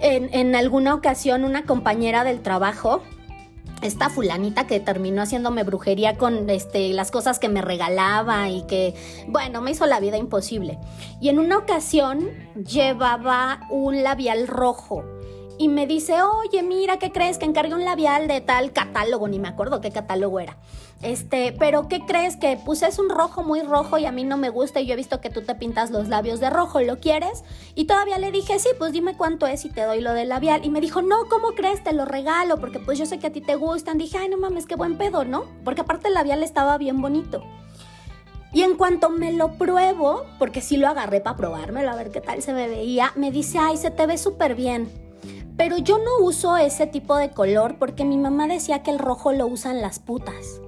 En, 0.00 0.54
alguna 0.54 0.94
ocasión, 0.94 1.44
una 1.44 1.64
compañera 1.64 2.24
del 2.24 2.42
trabajo, 2.42 3.00
esta 3.80 4.10
fulanita 4.10 4.66
que 4.66 4.80
terminó 4.80 5.22
haciéndome 5.22 5.62
brujería 5.62 6.18
con 6.18 6.50
este, 6.50 6.92
las 6.92 7.10
cosas 7.10 7.38
que 7.38 7.48
me 7.48 7.62
regalaba 7.62 8.50
y 8.50 8.62
que, 8.66 8.94
bueno, 9.28 9.62
me 9.62 9.70
hizo 9.70 9.86
la 9.86 10.00
vida 10.00 10.18
imposible. 10.18 10.78
Y 11.20 11.30
en 11.30 11.38
una 11.38 11.56
ocasión 11.56 12.28
llevaba 12.54 13.60
un 13.70 14.02
labial 14.02 14.46
rojo 14.46 15.04
y 15.58 15.68
me 15.68 15.86
dice, 15.86 16.22
oye, 16.22 16.62
mira, 16.62 16.98
¿qué 16.98 17.12
crees? 17.12 17.38
Que 17.38 17.44
encargué 17.44 17.74
un 17.74 17.84
labial 17.84 18.28
de 18.28 18.40
tal 18.40 18.72
catálogo, 18.72 19.28
ni 19.28 19.38
me 19.38 19.48
acuerdo 19.48 19.80
qué 19.80 19.90
catálogo 19.90 20.40
era. 20.40 20.56
Este, 21.02 21.54
pero 21.58 21.86
¿qué 21.88 22.00
crees? 22.06 22.36
Que 22.36 22.56
puse 22.56 22.86
es 22.86 22.98
un 22.98 23.10
rojo 23.10 23.42
muy 23.42 23.60
rojo 23.60 23.98
y 23.98 24.06
a 24.06 24.12
mí 24.12 24.24
no 24.24 24.38
me 24.38 24.48
gusta 24.48 24.80
y 24.80 24.86
yo 24.86 24.94
he 24.94 24.96
visto 24.96 25.20
que 25.20 25.28
tú 25.28 25.42
te 25.42 25.54
pintas 25.54 25.90
los 25.90 26.08
labios 26.08 26.40
de 26.40 26.48
rojo, 26.48 26.80
¿lo 26.80 26.98
quieres? 26.98 27.44
Y 27.74 27.84
todavía 27.84 28.18
le 28.18 28.32
dije, 28.32 28.58
sí, 28.58 28.70
pues 28.78 28.92
dime 28.92 29.16
cuánto 29.16 29.46
es 29.46 29.64
y 29.64 29.68
te 29.68 29.82
doy 29.82 30.00
lo 30.00 30.14
del 30.14 30.30
labial. 30.30 30.64
Y 30.64 30.70
me 30.70 30.80
dijo, 30.80 31.02
no, 31.02 31.28
¿cómo 31.28 31.48
crees? 31.48 31.84
Te 31.84 31.92
lo 31.92 32.04
regalo 32.04 32.58
porque 32.58 32.78
pues 32.78 32.98
yo 32.98 33.06
sé 33.06 33.18
que 33.18 33.26
a 33.26 33.32
ti 33.32 33.42
te 33.42 33.56
gustan. 33.56 33.98
Dije, 33.98 34.16
ay, 34.18 34.28
no 34.28 34.38
mames, 34.38 34.66
qué 34.66 34.76
buen 34.76 34.96
pedo, 34.96 35.24
¿no? 35.24 35.44
Porque 35.62 35.82
aparte 35.82 36.08
el 36.08 36.14
labial 36.14 36.42
estaba 36.42 36.78
bien 36.78 37.02
bonito. 37.02 37.42
Y 38.54 38.62
en 38.62 38.76
cuanto 38.76 39.10
me 39.10 39.32
lo 39.32 39.58
pruebo, 39.58 40.24
porque 40.38 40.60
sí 40.60 40.76
lo 40.76 40.88
agarré 40.88 41.20
para 41.20 41.36
probármelo 41.36 41.90
a 41.90 41.96
ver 41.96 42.12
qué 42.12 42.20
tal 42.20 42.40
se 42.40 42.54
me 42.54 42.68
veía, 42.68 43.12
me 43.16 43.32
dice, 43.32 43.58
ay, 43.58 43.76
se 43.76 43.90
te 43.90 44.06
ve 44.06 44.16
súper 44.16 44.54
bien. 44.54 45.03
Pero 45.56 45.78
yo 45.78 45.98
no 45.98 46.18
uso 46.24 46.56
ese 46.56 46.86
tipo 46.86 47.16
de 47.16 47.30
color 47.30 47.76
porque 47.78 48.04
mi 48.04 48.16
mamá 48.16 48.46
decía 48.46 48.82
que 48.82 48.90
el 48.90 48.98
rojo 48.98 49.32
lo 49.32 49.46
usan 49.46 49.80
las 49.80 49.98
putas. 50.00 50.60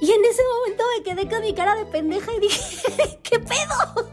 Y 0.00 0.12
en 0.12 0.24
ese 0.24 0.42
momento 0.56 0.84
me 0.96 1.02
quedé 1.02 1.28
con 1.28 1.42
mi 1.42 1.54
cara 1.54 1.74
de 1.74 1.86
pendeja 1.86 2.32
y 2.34 2.40
dije, 2.40 3.18
¿qué 3.22 3.38
pedo? 3.40 4.08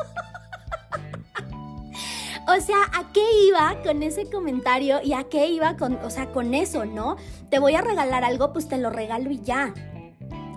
o 2.47 2.61
sea, 2.61 2.77
¿a 2.93 3.11
qué 3.13 3.23
iba 3.47 3.77
con 3.83 4.01
ese 4.01 4.29
comentario 4.29 4.99
y 5.03 5.13
a 5.13 5.25
qué 5.25 5.47
iba 5.47 5.77
con, 5.77 5.95
o 5.97 6.09
sea, 6.09 6.31
con 6.31 6.55
eso, 6.55 6.85
¿no? 6.85 7.17
Te 7.51 7.59
voy 7.59 7.75
a 7.75 7.81
regalar 7.81 8.23
algo, 8.23 8.51
pues 8.51 8.67
te 8.67 8.77
lo 8.77 8.89
regalo 8.89 9.29
y 9.29 9.41
ya. 9.41 9.73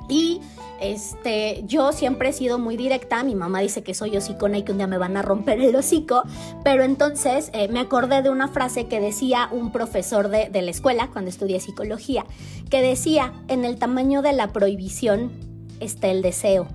Y 0.09 0.41
este, 0.81 1.63
yo 1.67 1.93
siempre 1.93 2.31
he 2.31 2.33
sido 2.33 2.59
muy 2.59 2.77
directa, 2.77 3.23
mi 3.25 3.35
mamá 3.35 3.61
dice 3.61 3.83
que 3.83 3.95
soy 3.95 4.17
hocicona 4.17 4.59
y 4.59 4.63
que 4.63 4.73
un 4.73 4.79
día 4.79 4.87
me 4.87 4.99
van 4.99 5.17
a 5.17 5.23
romper 5.23 5.61
el 5.61 5.75
hocico, 5.75 6.23
pero 6.65 6.85
entonces 6.85 7.51
eh, 7.53 7.69
me 7.69 7.81
acordé 7.81 8.23
de 8.23 8.31
una 8.31 8.49
frase 8.49 8.87
que 8.87 9.01
decía 9.01 9.49
un 9.51 9.73
profesor 9.73 10.29
de, 10.29 10.49
de 10.49 10.63
la 10.63 10.71
escuela 10.71 11.09
cuando 11.13 11.31
estudié 11.31 11.61
psicología, 11.61 12.25
que 12.71 12.83
decía, 12.83 13.33
en 13.49 13.65
el 13.65 13.79
tamaño 13.79 14.23
de 14.23 14.33
la 14.33 14.53
prohibición 14.53 15.33
está 15.81 16.09
el 16.09 16.23
deseo. 16.23 16.69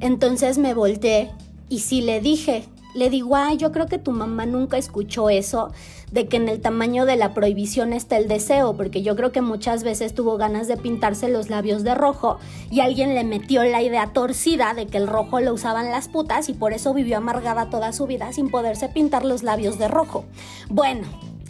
Entonces 0.00 0.58
me 0.58 0.74
volteé 0.74 1.30
y 1.68 1.80
sí 1.80 2.00
le 2.00 2.20
dije, 2.20 2.64
le 2.98 3.10
digo, 3.10 3.36
ay, 3.36 3.56
yo 3.56 3.70
creo 3.72 3.86
que 3.86 3.98
tu 3.98 4.10
mamá 4.10 4.44
nunca 4.44 4.76
escuchó 4.76 5.30
eso, 5.30 5.72
de 6.10 6.26
que 6.26 6.36
en 6.36 6.48
el 6.48 6.60
tamaño 6.60 7.06
de 7.06 7.16
la 7.16 7.32
prohibición 7.32 7.92
está 7.92 8.16
el 8.16 8.28
deseo, 8.28 8.76
porque 8.76 9.02
yo 9.02 9.14
creo 9.14 9.30
que 9.30 9.40
muchas 9.40 9.84
veces 9.84 10.14
tuvo 10.14 10.36
ganas 10.36 10.66
de 10.66 10.76
pintarse 10.76 11.28
los 11.28 11.48
labios 11.48 11.84
de 11.84 11.94
rojo 11.94 12.38
y 12.70 12.80
alguien 12.80 13.14
le 13.14 13.24
metió 13.24 13.62
la 13.62 13.82
idea 13.82 14.12
torcida 14.12 14.74
de 14.74 14.86
que 14.86 14.98
el 14.98 15.06
rojo 15.06 15.40
lo 15.40 15.54
usaban 15.54 15.90
las 15.90 16.08
putas 16.08 16.48
y 16.48 16.54
por 16.54 16.72
eso 16.72 16.92
vivió 16.92 17.18
amargada 17.18 17.70
toda 17.70 17.92
su 17.92 18.06
vida 18.06 18.32
sin 18.32 18.50
poderse 18.50 18.88
pintar 18.88 19.24
los 19.24 19.42
labios 19.42 19.78
de 19.78 19.88
rojo. 19.88 20.24
Bueno, 20.68 21.06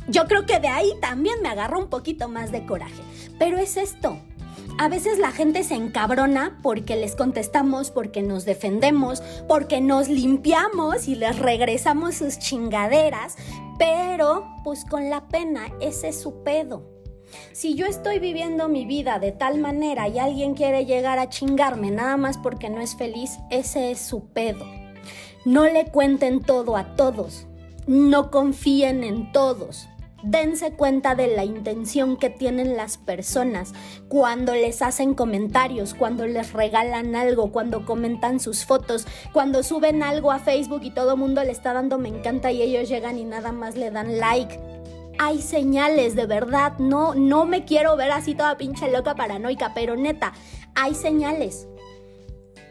yo 0.09 0.27
creo 0.27 0.45
que 0.45 0.61
de 0.61 0.69
ahí 0.69 0.93
también 1.01 1.41
me 1.43 1.49
agarró 1.49 1.79
un 1.79 1.89
poquito 1.89 2.29
más 2.29 2.53
de 2.53 2.67
coraje, 2.67 3.03
pero 3.39 3.59
es 3.59 3.77
esto 3.77 4.19
a 4.79 4.89
veces 4.89 5.19
la 5.19 5.33
gente 5.33 5.65
se 5.65 5.75
encabrona 5.75 6.57
porque 6.63 6.95
les 6.95 7.17
contestamos, 7.17 7.91
porque 7.91 8.23
nos 8.23 8.45
defendemos, 8.45 9.23
porque 9.49 9.81
nos 9.81 10.09
limpiamos 10.09 11.09
y 11.09 11.17
les 11.17 11.37
regresamos 11.39 12.15
sus 12.15 12.39
chingaderas, 12.39 13.37
pero 13.77 14.47
pues 14.63 14.85
con 14.85 15.11
la 15.11 15.27
pena, 15.27 15.67
ese 15.81 16.09
es 16.09 16.21
su 16.21 16.45
pedo. 16.45 16.89
Si 17.53 17.75
yo 17.75 17.87
estoy 17.87 18.21
viviendo 18.21 18.69
mi 18.69 18.87
vida 18.87 19.19
de 19.19 19.33
tal 19.33 19.59
manera 19.59 20.07
y 20.09 20.21
alguien 20.21 20.55
quiere 20.55 20.87
llegar 20.87 21.19
a 21.19 21.29
chingarme 21.29 21.91
nada 21.91 22.17
más 22.17 22.39
porque 22.39 22.71
no 22.71 22.81
es 22.81 22.95
feliz, 22.95 23.39
ese 23.51 23.91
es 23.91 23.99
su 23.99 24.29
pedo. 24.29 24.65
No 25.45 25.65
le 25.65 25.87
cuenten 25.87 26.41
todo 26.41 26.77
a 26.77 26.95
todos. 26.95 27.47
No 27.87 28.31
confíen 28.31 29.03
en 29.03 29.33
todos. 29.33 29.89
Dense 30.23 30.73
cuenta 30.73 31.15
de 31.15 31.29
la 31.29 31.45
intención 31.45 32.17
que 32.17 32.29
tienen 32.29 32.77
las 32.77 32.99
personas 32.99 33.73
cuando 34.09 34.53
les 34.53 34.83
hacen 34.83 35.15
comentarios, 35.15 35.95
cuando 35.95 36.27
les 36.27 36.53
regalan 36.53 37.15
algo, 37.15 37.53
cuando 37.53 37.87
comentan 37.87 38.41
sus 38.41 38.65
fotos, 38.65 39.07
cuando 39.33 39.63
suben 39.63 40.03
algo 40.03 40.33
a 40.33 40.41
Facebook 40.41 40.81
y 40.83 40.91
todo 40.91 41.13
el 41.13 41.21
mundo 41.21 41.45
le 41.45 41.53
está 41.53 41.73
dando 41.73 41.99
me 41.99 42.09
encanta 42.09 42.51
y 42.51 42.63
ellos 42.63 42.89
llegan 42.89 43.17
y 43.17 43.25
nada 43.25 43.53
más 43.53 43.77
le 43.77 43.93
dan 43.93 44.19
like. 44.19 44.59
Hay 45.21 45.41
señales, 45.41 46.17
de 46.17 46.27
verdad, 46.27 46.79
no, 46.79 47.15
no 47.15 47.45
me 47.45 47.65
quiero 47.65 47.97
ver 47.97 48.11
así 48.11 48.35
toda 48.35 48.57
pinche 48.57 48.91
loca 48.91 49.15
paranoica, 49.15 49.73
pero 49.73 49.97
neta, 49.97 50.33
hay 50.75 50.97
señales. 50.97 51.69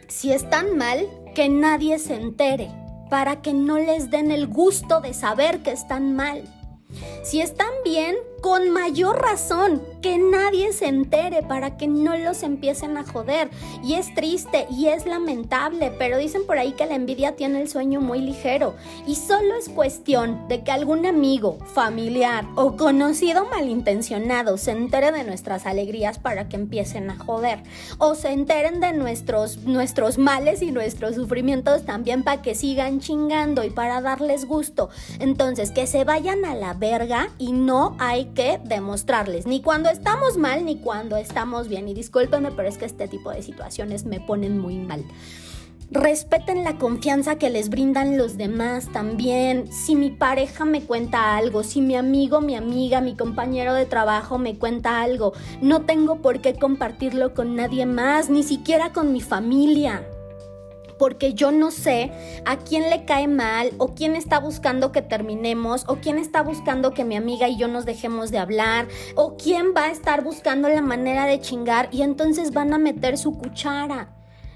Si 0.09 0.33
están 0.33 0.77
mal, 0.77 1.07
que 1.33 1.47
nadie 1.47 1.99
se 1.99 2.15
entere, 2.15 2.71
para 3.09 3.41
que 3.41 3.53
no 3.53 3.77
les 3.77 4.09
den 4.09 4.31
el 4.31 4.47
gusto 4.47 4.99
de 4.99 5.13
saber 5.13 5.59
que 5.59 5.71
están 5.71 6.15
mal. 6.15 6.43
Si 7.23 7.41
están 7.41 7.71
bien, 7.83 8.15
con 8.41 8.69
mayor 8.69 9.21
razón, 9.21 9.81
que 10.01 10.17
nadie 10.17 10.73
se 10.73 10.87
entere 10.87 11.43
para 11.43 11.77
que 11.77 11.87
no 11.87 12.15
los 12.17 12.43
empiecen 12.43 12.97
a 12.97 13.03
joder. 13.03 13.49
Y 13.83 13.95
es 13.95 14.13
triste 14.13 14.67
y 14.69 14.87
es 14.87 15.05
lamentable, 15.05 15.91
pero 15.97 16.17
dicen 16.17 16.45
por 16.45 16.57
ahí 16.57 16.73
que 16.73 16.85
la 16.85 16.95
envidia 16.95 17.35
tiene 17.35 17.61
el 17.61 17.69
sueño 17.69 17.99
muy 18.01 18.21
ligero. 18.21 18.75
Y 19.07 19.15
solo 19.15 19.55
es 19.55 19.69
cuestión 19.69 20.47
de 20.47 20.63
que 20.63 20.71
algún 20.71 21.05
amigo, 21.05 21.57
familiar 21.73 22.45
o 22.55 22.77
conocido 22.77 23.45
malintencionado 23.45 24.57
se 24.57 24.71
entere 24.71 25.11
de 25.11 25.23
nuestras 25.23 25.65
alegrías 25.65 26.19
para 26.19 26.47
que 26.47 26.55
empiecen 26.55 27.09
a 27.09 27.17
joder. 27.17 27.63
O 27.97 28.15
se 28.15 28.29
enteren 28.29 28.79
de 28.79 28.93
nuestros, 28.93 29.57
nuestros 29.63 30.17
males 30.17 30.61
y 30.61 30.71
nuestros 30.71 31.15
sufrimientos 31.15 31.85
también 31.85 32.23
para 32.23 32.41
que 32.41 32.55
sigan 32.55 32.99
chingando 32.99 33.63
y 33.63 33.69
para 33.69 34.01
darles 34.01 34.45
gusto. 34.45 34.89
Entonces, 35.19 35.71
que 35.71 35.87
se 35.87 36.03
vayan 36.03 36.45
a 36.45 36.55
la 36.55 36.73
verga 36.73 37.29
y 37.37 37.51
no 37.51 37.95
hay 37.99 38.26
que 38.33 38.59
demostrarles, 38.63 39.45
ni 39.47 39.61
cuando 39.61 39.89
estamos 39.89 40.37
mal, 40.37 40.65
ni 40.65 40.77
cuando 40.77 41.17
estamos 41.17 41.67
bien. 41.67 41.87
Y 41.87 41.93
discúlpenme, 41.93 42.51
pero 42.51 42.67
es 42.67 42.77
que 42.77 42.85
este 42.85 43.07
tipo 43.07 43.31
de 43.31 43.41
situaciones 43.41 44.05
me 44.05 44.19
ponen 44.19 44.59
muy 44.59 44.77
mal. 44.77 45.03
Respeten 45.89 46.65
la 46.65 46.77
confianza 46.77 47.37
que 47.37 47.49
les 47.49 47.69
brindan 47.69 48.17
los 48.17 48.35
demás 48.35 48.91
también. 48.91 49.71
Si 49.71 49.95
mi 49.95 50.11
pareja 50.11 50.65
me 50.65 50.81
cuenta 50.81 51.37
algo, 51.37 51.63
si 51.63 51.81
mi 51.81 51.95
amigo, 51.95 52.41
mi 52.41 52.55
amiga, 52.55 52.99
mi 52.99 53.15
compañero 53.15 53.73
de 53.73 53.85
trabajo 53.85 54.37
me 54.37 54.57
cuenta 54.57 55.01
algo, 55.01 55.31
no 55.61 55.83
tengo 55.83 56.21
por 56.21 56.41
qué 56.41 56.55
compartirlo 56.55 57.33
con 57.33 57.55
nadie 57.55 57.85
más, 57.85 58.29
ni 58.29 58.43
siquiera 58.43 58.91
con 58.91 59.13
mi 59.13 59.21
familia 59.21 60.03
porque 60.97 61.33
yo 61.33 61.51
no 61.51 61.71
sé 61.71 62.11
a 62.45 62.57
quién 62.57 62.89
le 62.89 63.05
cae 63.05 63.27
mal 63.27 63.71
o 63.77 63.95
quién 63.95 64.15
está 64.15 64.39
buscando 64.39 64.91
que 64.91 65.01
terminemos 65.01 65.85
o 65.87 65.97
quién 65.97 66.17
está 66.17 66.41
buscando 66.41 66.91
que 66.91 67.05
mi 67.05 67.15
amiga 67.15 67.47
y 67.47 67.57
yo 67.57 67.67
nos 67.67 67.85
dejemos 67.85 68.31
de 68.31 68.39
hablar 68.39 68.87
o 69.15 69.37
quién 69.37 69.73
va 69.75 69.85
a 69.85 69.91
estar 69.91 70.23
buscando 70.23 70.69
la 70.69 70.81
manera 70.81 71.25
de 71.25 71.39
chingar 71.39 71.89
y 71.91 72.01
entonces 72.01 72.51
van 72.51 72.73
a 72.73 72.77
meter 72.77 73.17
su 73.17 73.37
cuchara. 73.37 74.13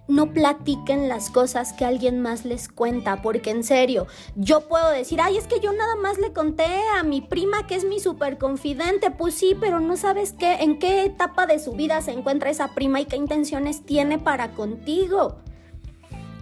No 0.08 0.34
platiquen 0.34 1.08
las 1.08 1.30
cosas 1.30 1.72
que 1.72 1.86
alguien 1.86 2.22
más 2.22 2.44
les 2.44 2.68
cuenta, 2.68 3.22
porque 3.22 3.52
en 3.52 3.64
serio, 3.64 4.08
yo 4.36 4.68
puedo 4.68 4.90
decir, 4.90 5.22
ay, 5.22 5.38
es 5.38 5.48
que 5.48 5.62
yo 5.62 5.72
nada 5.72 5.96
más 5.96 6.18
le 6.18 6.34
conté 6.34 6.66
a 6.98 7.04
mi 7.04 7.22
prima 7.22 7.66
que 7.66 7.76
es 7.76 7.86
mi 7.86 8.00
super 8.02 8.38
confidente. 8.38 9.12
Pues 9.12 9.36
sí, 9.36 9.56
pero 9.58 9.80
no 9.80 9.96
sabes 9.96 10.34
qué, 10.34 10.56
en 10.56 10.80
qué 10.80 11.06
etapa 11.06 11.46
de 11.46 11.60
su 11.60 11.74
vida 11.74 12.02
se 12.02 12.12
encuentra 12.12 12.50
esa 12.50 12.74
prima 12.74 13.00
y 13.00 13.06
qué 13.06 13.16
intenciones 13.16 13.86
tiene 13.86 14.20
para 14.20 14.52
contigo. 14.52 15.38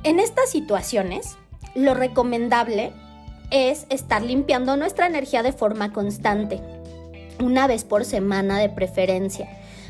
En 0.03 0.21
estas 0.21 0.49
situaciones, 0.49 1.38
lo 1.75 1.93
recomendable 1.93 2.93
es 3.51 3.85
estar 3.89 4.21
limpiando 4.21 4.77
nuestra 4.77 5.07
energía 5.07 5.43
de 5.43 5.51
forma 5.51 5.91
constante, 5.91 6.62
una 7.43 7.67
vez 7.67 7.83
por 7.83 8.05
semana 8.05 8.59
de 8.59 8.69
preferencia, 8.69 9.49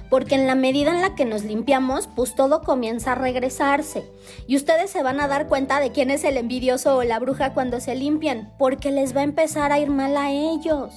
porque 0.09 0.33
en 0.33 0.47
la 0.47 0.55
medida 0.55 0.89
en 0.89 1.03
la 1.03 1.13
que 1.13 1.25
nos 1.25 1.43
limpiamos, 1.43 2.07
pues 2.07 2.33
todo 2.33 2.63
comienza 2.63 3.11
a 3.11 3.15
regresarse. 3.15 4.03
Y 4.47 4.55
ustedes 4.55 4.89
se 4.89 5.03
van 5.03 5.19
a 5.21 5.27
dar 5.27 5.47
cuenta 5.47 5.79
de 5.79 5.91
quién 5.91 6.09
es 6.09 6.23
el 6.23 6.37
envidioso 6.37 6.97
o 6.97 7.03
la 7.03 7.19
bruja 7.19 7.53
cuando 7.53 7.79
se 7.79 7.93
limpian, 7.93 8.51
porque 8.57 8.91
les 8.91 9.15
va 9.15 9.21
a 9.21 9.25
empezar 9.25 9.71
a 9.71 9.77
ir 9.77 9.91
mal 9.91 10.17
a 10.17 10.31
ellos. 10.31 10.91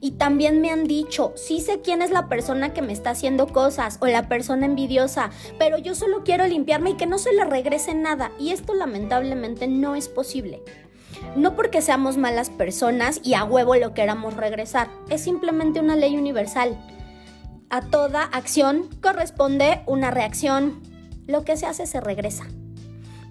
Y 0.00 0.12
también 0.12 0.60
me 0.60 0.70
han 0.70 0.84
dicho, 0.84 1.32
sí 1.36 1.60
sé 1.60 1.80
quién 1.80 2.02
es 2.02 2.10
la 2.10 2.28
persona 2.28 2.72
que 2.72 2.82
me 2.82 2.92
está 2.92 3.10
haciendo 3.10 3.48
cosas 3.48 3.98
o 4.00 4.06
la 4.06 4.28
persona 4.28 4.66
envidiosa, 4.66 5.30
pero 5.58 5.78
yo 5.78 5.94
solo 5.94 6.22
quiero 6.24 6.46
limpiarme 6.46 6.90
y 6.90 6.94
que 6.94 7.06
no 7.06 7.18
se 7.18 7.32
le 7.32 7.44
regrese 7.44 7.94
nada. 7.94 8.30
Y 8.38 8.50
esto 8.50 8.74
lamentablemente 8.74 9.66
no 9.66 9.96
es 9.96 10.08
posible. 10.08 10.62
No 11.36 11.56
porque 11.56 11.82
seamos 11.82 12.16
malas 12.16 12.50
personas 12.50 13.20
y 13.24 13.34
a 13.34 13.44
huevo 13.44 13.74
lo 13.74 13.92
queramos 13.92 14.34
regresar, 14.34 14.88
es 15.08 15.22
simplemente 15.22 15.80
una 15.80 15.96
ley 15.96 16.16
universal. 16.16 16.78
A 17.70 17.82
toda 17.82 18.22
acción 18.22 18.88
corresponde 19.02 19.82
una 19.86 20.10
reacción. 20.10 20.80
Lo 21.26 21.44
que 21.44 21.56
se 21.56 21.66
hace 21.66 21.86
se 21.86 22.00
regresa. 22.00 22.46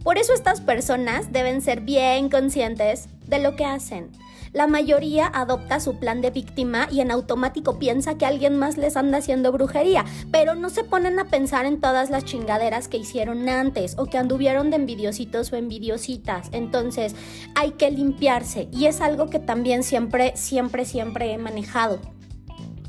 Por 0.03 0.17
eso 0.17 0.33
estas 0.33 0.61
personas 0.61 1.31
deben 1.31 1.61
ser 1.61 1.81
bien 1.81 2.29
conscientes 2.29 3.09
de 3.25 3.39
lo 3.39 3.55
que 3.55 3.65
hacen. 3.65 4.11
La 4.53 4.67
mayoría 4.67 5.27
adopta 5.27 5.79
su 5.79 5.99
plan 5.99 6.21
de 6.21 6.31
víctima 6.31 6.87
y 6.91 7.01
en 7.01 7.11
automático 7.11 7.79
piensa 7.79 8.17
que 8.17 8.25
alguien 8.25 8.57
más 8.57 8.77
les 8.77 8.97
anda 8.97 9.19
haciendo 9.19 9.51
brujería, 9.51 10.05
pero 10.31 10.55
no 10.55 10.69
se 10.69 10.83
ponen 10.83 11.19
a 11.19 11.25
pensar 11.25 11.65
en 11.65 11.79
todas 11.79 12.09
las 12.09 12.25
chingaderas 12.25 12.87
que 12.87 12.97
hicieron 12.97 13.47
antes 13.49 13.95
o 13.97 14.05
que 14.05 14.17
anduvieron 14.17 14.69
de 14.69 14.77
envidiositos 14.77 15.51
o 15.51 15.55
envidiositas. 15.55 16.49
Entonces 16.51 17.15
hay 17.55 17.71
que 17.71 17.91
limpiarse 17.91 18.67
y 18.71 18.85
es 18.85 19.01
algo 19.01 19.29
que 19.29 19.39
también 19.39 19.83
siempre, 19.83 20.33
siempre, 20.35 20.85
siempre 20.85 21.33
he 21.33 21.37
manejado. 21.37 21.99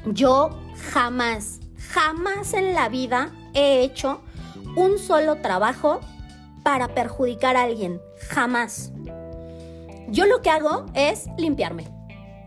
Yo 0.07 0.51
jamás, 0.92 1.61
jamás 1.92 2.55
en 2.55 2.75
la 2.75 2.88
vida 2.88 3.33
he 3.55 3.83
hecho 3.83 4.23
un 4.77 4.99
solo 4.99 5.37
trabajo 5.37 6.01
para 6.62 6.88
perjudicar 6.88 7.57
a 7.57 7.62
alguien. 7.62 8.01
Jamás. 8.29 8.92
Yo 10.11 10.27
lo 10.27 10.40
que 10.40 10.51
hago 10.51 10.87
es 10.94 11.27
limpiarme 11.37 11.85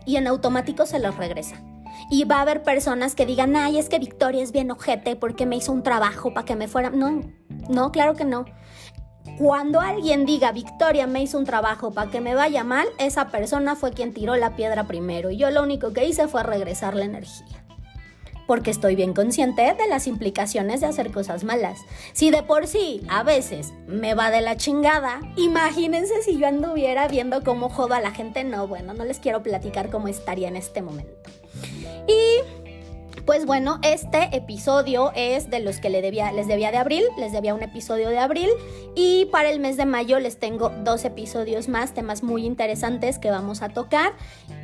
y 0.04 0.16
en 0.16 0.26
automático 0.26 0.84
se 0.84 0.98
los 0.98 1.16
regresa. 1.16 1.62
Y 2.10 2.24
va 2.24 2.38
a 2.38 2.40
haber 2.42 2.62
personas 2.62 3.14
que 3.14 3.26
digan, 3.26 3.54
ay, 3.54 3.78
es 3.78 3.88
que 3.88 3.98
Victoria 3.98 4.42
es 4.42 4.50
bien 4.50 4.70
ojete 4.70 5.14
porque 5.14 5.46
me 5.46 5.56
hizo 5.56 5.72
un 5.72 5.82
trabajo 5.82 6.34
para 6.34 6.44
que 6.44 6.56
me 6.56 6.66
fuera. 6.66 6.90
No, 6.90 7.20
no, 7.68 7.92
claro 7.92 8.14
que 8.14 8.24
no. 8.24 8.44
Cuando 9.38 9.80
alguien 9.80 10.26
diga, 10.26 10.50
Victoria 10.50 11.06
me 11.06 11.22
hizo 11.22 11.38
un 11.38 11.44
trabajo 11.44 11.92
para 11.92 12.10
que 12.10 12.20
me 12.20 12.34
vaya 12.34 12.64
mal, 12.64 12.88
esa 12.98 13.28
persona 13.28 13.76
fue 13.76 13.92
quien 13.92 14.12
tiró 14.12 14.34
la 14.36 14.56
piedra 14.56 14.84
primero. 14.84 15.30
Y 15.30 15.36
yo 15.36 15.50
lo 15.50 15.62
único 15.62 15.92
que 15.92 16.06
hice 16.06 16.26
fue 16.26 16.42
regresar 16.42 16.94
la 16.94 17.04
energía 17.04 17.61
porque 18.46 18.70
estoy 18.70 18.96
bien 18.96 19.14
consciente 19.14 19.62
de 19.62 19.88
las 19.88 20.06
implicaciones 20.06 20.80
de 20.80 20.86
hacer 20.86 21.10
cosas 21.10 21.44
malas. 21.44 21.80
Si 22.12 22.30
de 22.30 22.42
por 22.42 22.66
sí 22.66 23.02
a 23.08 23.22
veces 23.22 23.72
me 23.86 24.14
va 24.14 24.30
de 24.30 24.40
la 24.40 24.56
chingada, 24.56 25.20
imagínense 25.36 26.22
si 26.22 26.38
yo 26.38 26.46
anduviera 26.46 27.08
viendo 27.08 27.42
cómo 27.42 27.68
jodo 27.68 27.94
a 27.94 28.00
la 28.00 28.10
gente. 28.10 28.44
No, 28.44 28.66
bueno, 28.66 28.94
no 28.94 29.04
les 29.04 29.18
quiero 29.18 29.42
platicar 29.42 29.90
cómo 29.90 30.08
estaría 30.08 30.48
en 30.48 30.56
este 30.56 30.82
momento. 30.82 31.30
Y 32.08 32.62
pues 33.24 33.46
bueno, 33.46 33.78
este 33.82 34.36
episodio 34.36 35.12
es 35.14 35.48
de 35.48 35.60
los 35.60 35.78
que 35.78 35.90
les 35.90 36.02
debía, 36.02 36.32
les 36.32 36.48
debía 36.48 36.72
de 36.72 36.78
abril, 36.78 37.04
les 37.18 37.32
debía 37.32 37.54
un 37.54 37.62
episodio 37.62 38.08
de 38.08 38.18
abril 38.18 38.48
y 38.96 39.26
para 39.26 39.50
el 39.50 39.60
mes 39.60 39.76
de 39.76 39.86
mayo 39.86 40.18
les 40.18 40.38
tengo 40.38 40.70
dos 40.82 41.04
episodios 41.04 41.68
más, 41.68 41.94
temas 41.94 42.24
muy 42.24 42.44
interesantes 42.44 43.18
que 43.18 43.30
vamos 43.30 43.62
a 43.62 43.68
tocar 43.68 44.12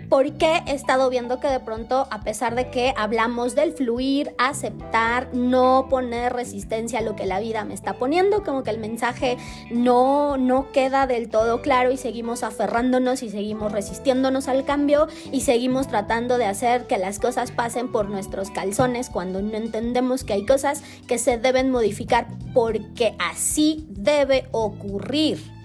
porque 0.09 0.63
he 0.67 0.73
estado 0.73 1.11
viendo 1.11 1.41
que 1.41 1.49
de 1.49 1.61
pronto, 1.61 2.07
a 2.11 2.21
pesar 2.23 2.55
de 2.55 2.71
que 2.71 2.95
hablamos 2.97 3.55
del 3.55 3.73
fluir, 3.73 4.35
aceptar, 4.39 5.29
no 5.35 5.87
poner 5.91 6.33
resistencia 6.33 7.01
a 7.01 7.03
lo 7.03 7.15
que 7.17 7.27
la 7.27 7.41
vida 7.41 7.65
me 7.65 7.75
está 7.75 7.95
poniendo, 7.95 8.43
como 8.43 8.63
que 8.63 8.71
el 8.71 8.79
mensaje 8.79 9.37
no, 9.71 10.37
no 10.37 10.73
queda 10.73 11.07
del 11.07 11.29
todo 11.29 11.61
claro 11.61 11.91
y 11.91 11.97
seguimos 11.97 12.43
aferrándonos 12.43 13.23
y 13.23 13.31
seguimos 13.31 13.73
resistiéndonos 13.73 14.49
al 14.49 14.65
cambio 14.65 15.09
y 15.33 15.43
seguimos 15.43 15.89
tratando 15.89 16.39
de 16.39 16.47
hacer 16.47 16.87
que 16.87 16.99
las 16.99 17.19
cosas 17.19 17.51
pasen 17.51 17.93
por 17.93 18.09
nuestros 18.09 18.51
calzones 18.51 19.11
cuando 19.11 19.43
no 19.43 19.57
entendemos 19.57 20.25
que 20.25 20.35
hay 20.35 20.47
cosas 20.47 20.83
que 21.07 21.19
se 21.19 21.39
deben 21.39 21.71
modificar 21.71 22.29
porque 22.55 23.15
así 23.19 23.87
debe 23.91 24.49
ocurrir 24.53 25.58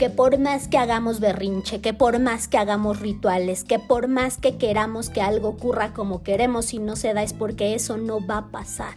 que 0.00 0.08
por 0.08 0.38
más 0.38 0.66
que 0.66 0.78
hagamos 0.78 1.20
berrinche, 1.20 1.82
que 1.82 1.92
por 1.92 2.18
más 2.20 2.48
que 2.48 2.56
hagamos 2.56 3.00
rituales, 3.00 3.64
que 3.64 3.78
por 3.78 4.08
más 4.08 4.38
que 4.38 4.56
queramos 4.56 5.10
que 5.10 5.20
algo 5.20 5.50
ocurra 5.50 5.92
como 5.92 6.22
queremos 6.22 6.72
y 6.72 6.78
no 6.78 6.96
se 6.96 7.12
da 7.12 7.22
es 7.22 7.34
porque 7.34 7.74
eso 7.74 7.98
no 7.98 8.26
va 8.26 8.38
a 8.38 8.46
pasar. 8.46 8.94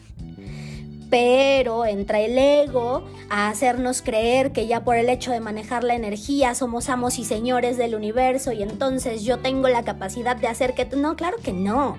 Pero 1.09 1.85
entra 1.85 2.21
el 2.21 2.37
ego 2.37 3.03
a 3.29 3.49
hacernos 3.49 4.01
creer 4.01 4.53
que 4.53 4.65
ya 4.65 4.85
por 4.85 4.95
el 4.95 5.09
hecho 5.09 5.31
de 5.31 5.41
manejar 5.41 5.83
la 5.83 5.95
energía 5.95 6.55
somos 6.55 6.87
amos 6.87 7.19
y 7.19 7.25
señores 7.25 7.75
del 7.75 7.95
universo 7.95 8.53
y 8.53 8.63
entonces 8.63 9.23
yo 9.23 9.39
tengo 9.39 9.67
la 9.67 9.83
capacidad 9.83 10.37
de 10.37 10.47
hacer 10.47 10.73
que... 10.73 10.85
No, 10.85 11.17
claro 11.17 11.35
que 11.43 11.51
no. 11.51 11.97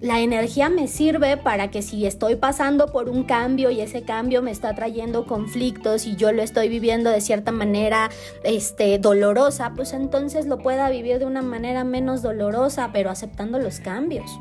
La 0.00 0.20
energía 0.20 0.70
me 0.70 0.88
sirve 0.88 1.36
para 1.36 1.70
que 1.70 1.82
si 1.82 2.06
estoy 2.06 2.36
pasando 2.36 2.86
por 2.86 3.10
un 3.10 3.24
cambio 3.24 3.70
y 3.70 3.82
ese 3.82 4.00
cambio 4.00 4.40
me 4.40 4.50
está 4.50 4.74
trayendo 4.74 5.26
conflictos 5.26 6.06
y 6.06 6.16
yo 6.16 6.32
lo 6.32 6.42
estoy 6.42 6.70
viviendo 6.70 7.10
de 7.10 7.20
cierta 7.20 7.52
manera 7.52 8.08
este, 8.42 8.98
dolorosa, 8.98 9.74
pues 9.76 9.92
entonces 9.92 10.46
lo 10.46 10.56
pueda 10.56 10.88
vivir 10.88 11.18
de 11.18 11.26
una 11.26 11.42
manera 11.42 11.84
menos 11.84 12.22
dolorosa, 12.22 12.88
pero 12.94 13.10
aceptando 13.10 13.58
los 13.58 13.80
cambios 13.80 14.40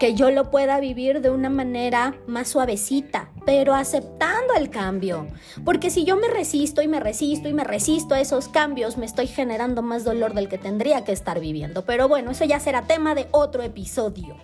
que 0.00 0.14
yo 0.14 0.30
lo 0.30 0.50
pueda 0.50 0.80
vivir 0.80 1.20
de 1.20 1.30
una 1.30 1.50
manera 1.50 2.16
más 2.26 2.48
suavecita, 2.48 3.30
pero 3.44 3.74
aceptando 3.74 4.54
el 4.54 4.70
cambio. 4.70 5.26
Porque 5.64 5.90
si 5.90 6.04
yo 6.04 6.16
me 6.16 6.26
resisto 6.26 6.80
y 6.80 6.88
me 6.88 7.00
resisto 7.00 7.48
y 7.48 7.52
me 7.52 7.64
resisto 7.64 8.14
a 8.14 8.20
esos 8.20 8.48
cambios, 8.48 8.96
me 8.96 9.04
estoy 9.04 9.26
generando 9.26 9.82
más 9.82 10.02
dolor 10.02 10.32
del 10.32 10.48
que 10.48 10.56
tendría 10.56 11.04
que 11.04 11.12
estar 11.12 11.38
viviendo. 11.38 11.84
Pero 11.84 12.08
bueno, 12.08 12.30
eso 12.30 12.46
ya 12.46 12.58
será 12.58 12.86
tema 12.86 13.14
de 13.14 13.28
otro 13.30 13.62
episodio. 13.62 14.36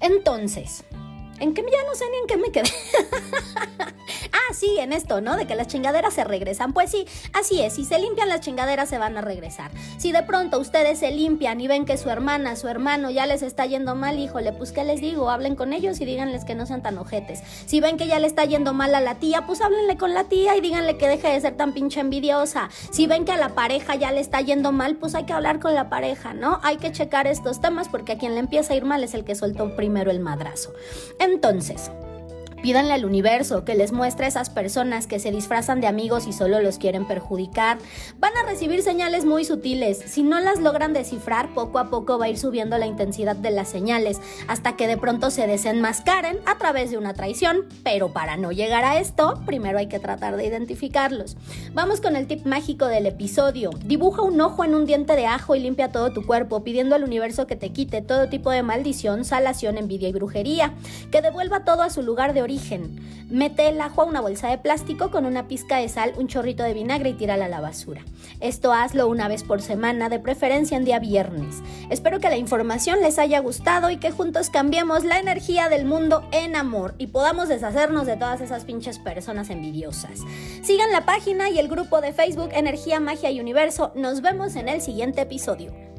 Entonces, 0.00 0.84
¿en 1.44 1.54
qué 1.54 1.62
ya 1.62 1.84
no 1.86 1.94
sé 1.94 2.04
ni 2.10 2.16
en 2.18 2.26
qué 2.26 2.36
me 2.36 2.50
quedé? 2.50 2.70
ah, 4.32 4.54
sí, 4.54 4.78
en 4.78 4.92
esto, 4.92 5.20
¿no? 5.20 5.36
De 5.36 5.46
que 5.46 5.54
las 5.54 5.68
chingaderas 5.68 6.14
se 6.14 6.24
regresan. 6.24 6.72
Pues 6.72 6.90
sí, 6.90 7.06
así 7.32 7.60
es, 7.60 7.74
si 7.74 7.84
se 7.84 7.98
limpian 7.98 8.28
las 8.28 8.40
chingaderas 8.40 8.88
se 8.88 8.98
van 8.98 9.16
a 9.16 9.20
regresar. 9.20 9.70
Si 9.98 10.10
de 10.10 10.22
pronto 10.22 10.58
ustedes 10.58 10.98
se 10.98 11.10
limpian 11.10 11.60
y 11.60 11.68
ven 11.68 11.84
que 11.84 11.96
su 11.96 12.10
hermana, 12.10 12.56
su 12.56 12.68
hermano 12.68 13.10
ya 13.10 13.26
les 13.26 13.42
está 13.42 13.66
yendo 13.66 13.94
mal, 13.94 14.18
híjole, 14.18 14.52
pues 14.52 14.72
¿qué 14.72 14.84
les 14.84 15.00
digo? 15.00 15.30
Hablen 15.30 15.54
con 15.54 15.72
ellos 15.72 16.00
y 16.00 16.04
díganles 16.04 16.44
que 16.44 16.54
no 16.54 16.66
sean 16.66 16.82
tan 16.82 16.98
ojetes. 16.98 17.40
Si 17.66 17.80
ven 17.80 17.96
que 17.96 18.06
ya 18.06 18.18
le 18.18 18.26
está 18.26 18.44
yendo 18.44 18.72
mal 18.72 18.94
a 18.94 19.00
la 19.00 19.16
tía, 19.16 19.46
pues 19.46 19.60
háblenle 19.60 19.96
con 19.98 20.14
la 20.14 20.24
tía 20.24 20.56
y 20.56 20.60
díganle 20.60 20.96
que 20.96 21.08
deje 21.08 21.28
de 21.28 21.40
ser 21.40 21.56
tan 21.56 21.74
pinche 21.74 22.00
envidiosa. 22.00 22.70
Si 22.90 23.06
ven 23.06 23.24
que 23.24 23.32
a 23.32 23.36
la 23.36 23.50
pareja 23.50 23.94
ya 23.94 24.12
le 24.12 24.20
está 24.20 24.40
yendo 24.40 24.72
mal, 24.72 24.96
pues 24.96 25.14
hay 25.14 25.24
que 25.24 25.34
hablar 25.34 25.60
con 25.60 25.74
la 25.74 25.90
pareja, 25.90 26.32
¿no? 26.32 26.60
Hay 26.62 26.78
que 26.78 26.90
checar 26.90 27.26
estos 27.26 27.60
temas 27.60 27.88
porque 27.88 28.12
a 28.12 28.18
quien 28.18 28.34
le 28.34 28.40
empieza 28.40 28.72
a 28.72 28.76
ir 28.76 28.84
mal 28.84 29.04
es 29.04 29.14
el 29.14 29.24
que 29.24 29.34
soltó 29.34 29.76
primero 29.76 30.10
el 30.10 30.20
madrazo. 30.20 30.72
Entonces, 31.34 31.90
Pídanle 32.64 32.94
al 32.94 33.04
universo 33.04 33.66
que 33.66 33.74
les 33.74 33.92
muestre 33.92 34.24
a 34.24 34.28
esas 34.28 34.48
personas 34.48 35.06
que 35.06 35.18
se 35.18 35.30
disfrazan 35.30 35.82
de 35.82 35.86
amigos 35.86 36.26
y 36.26 36.32
solo 36.32 36.62
los 36.62 36.78
quieren 36.78 37.06
perjudicar. 37.06 37.76
Van 38.18 38.34
a 38.38 38.48
recibir 38.48 38.80
señales 38.80 39.26
muy 39.26 39.44
sutiles. 39.44 39.98
Si 40.06 40.22
no 40.22 40.40
las 40.40 40.60
logran 40.60 40.94
descifrar, 40.94 41.52
poco 41.52 41.78
a 41.78 41.90
poco 41.90 42.18
va 42.18 42.24
a 42.24 42.30
ir 42.30 42.38
subiendo 42.38 42.78
la 42.78 42.86
intensidad 42.86 43.36
de 43.36 43.50
las 43.50 43.68
señales, 43.68 44.18
hasta 44.48 44.76
que 44.76 44.86
de 44.86 44.96
pronto 44.96 45.30
se 45.30 45.46
desenmascaren 45.46 46.38
a 46.46 46.56
través 46.56 46.90
de 46.90 46.96
una 46.96 47.12
traición. 47.12 47.66
Pero 47.82 48.14
para 48.14 48.38
no 48.38 48.50
llegar 48.50 48.86
a 48.86 48.98
esto, 48.98 49.42
primero 49.44 49.76
hay 49.76 49.88
que 49.88 49.98
tratar 49.98 50.38
de 50.38 50.46
identificarlos. 50.46 51.36
Vamos 51.74 52.00
con 52.00 52.16
el 52.16 52.26
tip 52.26 52.46
mágico 52.46 52.86
del 52.86 53.04
episodio. 53.04 53.72
Dibuja 53.84 54.22
un 54.22 54.40
ojo 54.40 54.64
en 54.64 54.74
un 54.74 54.86
diente 54.86 55.16
de 55.16 55.26
ajo 55.26 55.54
y 55.54 55.60
limpia 55.60 55.92
todo 55.92 56.14
tu 56.14 56.24
cuerpo, 56.24 56.64
pidiendo 56.64 56.94
al 56.94 57.04
universo 57.04 57.46
que 57.46 57.56
te 57.56 57.72
quite 57.72 58.00
todo 58.00 58.30
tipo 58.30 58.50
de 58.50 58.62
maldición, 58.62 59.26
salación, 59.26 59.76
envidia 59.76 60.08
y 60.08 60.12
brujería, 60.12 60.72
que 61.10 61.20
devuelva 61.20 61.66
todo 61.66 61.82
a 61.82 61.90
su 61.90 62.02
lugar 62.02 62.32
de 62.32 62.53
Mete 63.30 63.68
el 63.68 63.80
ajo 63.80 64.02
a 64.02 64.04
una 64.04 64.20
bolsa 64.20 64.48
de 64.48 64.58
plástico 64.58 65.10
con 65.10 65.26
una 65.26 65.48
pizca 65.48 65.78
de 65.78 65.88
sal, 65.88 66.12
un 66.16 66.28
chorrito 66.28 66.62
de 66.62 66.74
vinagre 66.74 67.10
y 67.10 67.14
tírala 67.14 67.46
a 67.46 67.48
la 67.48 67.60
basura. 67.60 68.02
Esto 68.40 68.72
hazlo 68.72 69.08
una 69.08 69.28
vez 69.28 69.42
por 69.42 69.62
semana, 69.62 70.08
de 70.08 70.18
preferencia 70.18 70.76
en 70.76 70.84
día 70.84 70.98
viernes. 70.98 71.56
Espero 71.90 72.20
que 72.20 72.28
la 72.28 72.36
información 72.36 73.00
les 73.00 73.18
haya 73.18 73.40
gustado 73.40 73.90
y 73.90 73.96
que 73.96 74.10
juntos 74.10 74.50
cambiemos 74.50 75.04
la 75.04 75.18
energía 75.18 75.68
del 75.68 75.84
mundo 75.84 76.28
en 76.32 76.54
amor 76.54 76.94
y 76.98 77.08
podamos 77.08 77.48
deshacernos 77.48 78.06
de 78.06 78.16
todas 78.16 78.40
esas 78.40 78.64
pinches 78.64 78.98
personas 78.98 79.50
envidiosas. 79.50 80.20
Sigan 80.62 80.92
la 80.92 81.04
página 81.04 81.50
y 81.50 81.58
el 81.58 81.68
grupo 81.68 82.00
de 82.00 82.12
Facebook 82.12 82.50
Energía, 82.52 83.00
Magia 83.00 83.30
y 83.30 83.40
Universo. 83.40 83.92
Nos 83.94 84.20
vemos 84.20 84.56
en 84.56 84.68
el 84.68 84.80
siguiente 84.80 85.22
episodio. 85.22 85.93